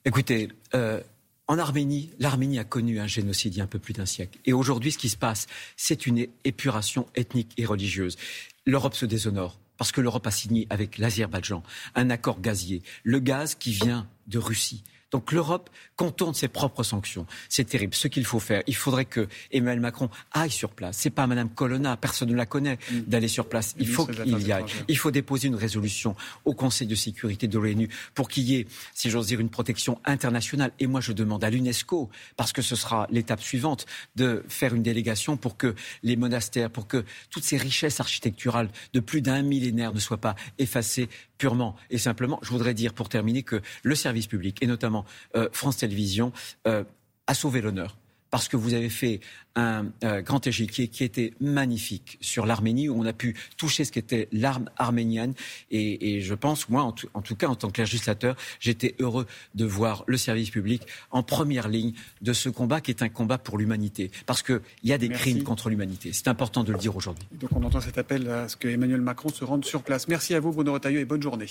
Écoutez, 0.05 0.49
en 0.73 1.57
Arménie, 1.59 2.09
l'Arménie 2.17 2.57
a 2.57 2.63
connu 2.63 2.99
un 2.99 3.05
génocide 3.05 3.53
il 3.53 3.59
y 3.59 3.61
a 3.61 3.63
un 3.63 3.67
peu 3.67 3.77
plus 3.77 3.93
d'un 3.93 4.07
siècle. 4.07 4.39
Et 4.45 4.53
aujourd'hui, 4.53 4.91
ce 4.91 4.97
qui 4.97 5.09
se 5.09 5.17
passe, 5.17 5.45
c'est 5.77 6.07
une 6.07 6.25
épuration 6.45 7.05
ethnique 7.13 7.51
et 7.57 7.65
religieuse. 7.67 8.17
L'Europe 8.65 8.95
se 8.95 9.05
déshonore 9.05 9.59
parce 9.77 9.91
que 9.91 10.01
l'Europe 10.01 10.25
a 10.25 10.31
signé 10.31 10.65
avec 10.71 10.97
l'Azerbaïdjan 10.97 11.61
un 11.93 12.09
accord 12.09 12.41
gazier. 12.41 12.81
Le 13.03 13.19
gaz 13.19 13.53
qui 13.53 13.71
vient 13.71 14.07
de 14.25 14.39
Russie 14.39 14.83
donc 15.13 15.31
l'Europe 15.31 15.69
contourne 15.95 16.33
ses 16.33 16.47
propres 16.47 16.81
sanctions. 16.81 17.27
C'est 17.47 17.65
terrible. 17.65 17.93
Ce 17.93 18.07
qu'il 18.07 18.25
faut 18.25 18.39
faire, 18.39 18.63
il 18.65 18.75
faudrait 18.75 19.05
que 19.05 19.27
Emmanuel 19.51 19.79
Macron 19.79 20.09
aille 20.31 20.49
sur 20.49 20.71
place. 20.71 20.97
C'est 20.97 21.11
pas 21.11 21.27
Madame 21.27 21.49
Colonna, 21.49 21.95
personne 21.97 22.29
ne 22.29 22.35
la 22.35 22.47
connaît, 22.47 22.79
mm. 22.91 23.01
d'aller 23.01 23.27
sur 23.27 23.47
place. 23.47 23.75
Il 23.77 23.87
faut 23.87 24.07
qu'il 24.07 24.47
y 24.47 24.51
aille. 24.51 24.65
Il 24.87 24.97
faut 24.97 25.11
déposer 25.11 25.49
une 25.49 25.55
résolution 25.55 26.15
au 26.45 26.55
Conseil 26.55 26.87
de 26.87 26.95
sécurité 26.95 27.47
de 27.47 27.59
l'ONU 27.59 27.89
pour 28.15 28.27
qu'il 28.27 28.43
y 28.49 28.55
ait, 28.55 28.67
si 28.95 29.11
j'ose 29.11 29.27
dire, 29.27 29.39
une 29.39 29.51
protection 29.51 29.99
internationale. 30.03 30.71
Et 30.79 30.87
moi, 30.87 30.99
je 30.99 31.11
demande 31.11 31.43
à 31.43 31.51
l'UNESCO, 31.51 32.09
parce 32.35 32.51
que 32.51 32.63
ce 32.63 32.75
sera 32.75 33.05
l'étape 33.11 33.41
suivante, 33.41 33.85
de 34.15 34.43
faire 34.47 34.73
une 34.73 34.81
délégation 34.81 35.37
pour 35.37 35.57
que 35.57 35.75
les 36.01 36.15
monastères, 36.15 36.71
pour 36.71 36.87
que 36.87 37.05
toutes 37.29 37.43
ces 37.43 37.57
richesses 37.57 37.99
architecturales 37.99 38.69
de 38.93 38.99
plus 38.99 39.21
d'un 39.21 39.43
millénaire 39.43 39.93
ne 39.93 39.99
soient 39.99 40.17
pas 40.17 40.35
effacées 40.57 41.07
purement 41.43 41.75
et 41.89 41.97
simplement. 41.97 42.39
Je 42.41 42.51
voudrais 42.51 42.73
dire, 42.73 42.93
pour 42.93 43.09
terminer, 43.09 43.43
que 43.43 43.61
le 43.83 43.95
service 43.95 44.27
public, 44.27 44.63
et 44.63 44.67
notamment 44.67 45.03
euh, 45.35 45.49
France 45.51 45.75
Télévisions, 45.75 46.31
euh, 46.67 46.85
a 47.27 47.33
sauvé 47.33 47.59
l'honneur 47.59 47.97
parce 48.33 48.47
que 48.47 48.57
vous 48.57 48.73
avez 48.73 48.89
fait 48.89 49.19
un 49.55 49.85
euh, 50.03 50.23
grand 50.23 50.47
échiquier 50.47 50.87
qui 50.87 51.03
était 51.03 51.35
magnifique 51.39 52.17
sur 52.19 52.47
l'Arménie, 52.47 52.89
où 52.89 52.99
on 52.99 53.05
a 53.05 53.13
pu 53.13 53.35
toucher 53.57 53.85
ce 53.85 53.91
qu'était 53.91 54.27
l'arme 54.31 54.71
arménienne. 54.75 55.35
Et, 55.69 56.19
je 56.19 56.33
pense, 56.33 56.67
moi, 56.67 56.81
en 56.81 56.91
tout, 56.93 57.35
cas, 57.35 57.45
en 57.45 57.53
tant 57.53 57.69
que 57.69 57.79
législateur, 57.79 58.35
j'étais 58.59 58.95
heureux 58.97 59.27
de 59.53 59.65
voir 59.65 60.03
le 60.07 60.17
service 60.17 60.49
public 60.49 60.81
en 61.11 61.21
première 61.21 61.67
ligne 61.67 61.93
de 62.23 62.33
ce 62.33 62.49
combat 62.49 62.81
qui 62.81 62.89
est 62.89 63.03
un 63.03 63.09
combat 63.09 63.37
pour 63.37 63.59
l'humanité. 63.59 64.09
Parce 64.25 64.41
qu'il 64.41 64.61
y 64.83 64.93
a 64.93 64.97
des 64.97 65.09
crimes 65.09 65.43
contre 65.43 65.69
l'humanité. 65.69 66.09
C'est 66.11 66.27
important 66.27 66.63
de 66.63 66.71
le 66.71 66.79
dire 66.79 66.95
aujourd'hui. 66.95 67.27
Donc 67.33 67.51
on 67.55 67.63
entend 67.63 67.81
cet 67.81 67.99
appel 67.99 68.27
à 68.31 68.47
ce 68.47 68.57
que 68.57 68.67
Emmanuel 68.67 69.01
Macron 69.01 69.29
se 69.29 69.45
rende 69.45 69.63
sur 69.63 69.83
place. 69.83 70.07
Merci 70.07 70.33
à 70.33 70.39
vous, 70.39 70.51
Bruno 70.53 70.73
Retailleau, 70.73 71.01
et 71.01 71.05
bonne 71.05 71.21
journée. 71.21 71.45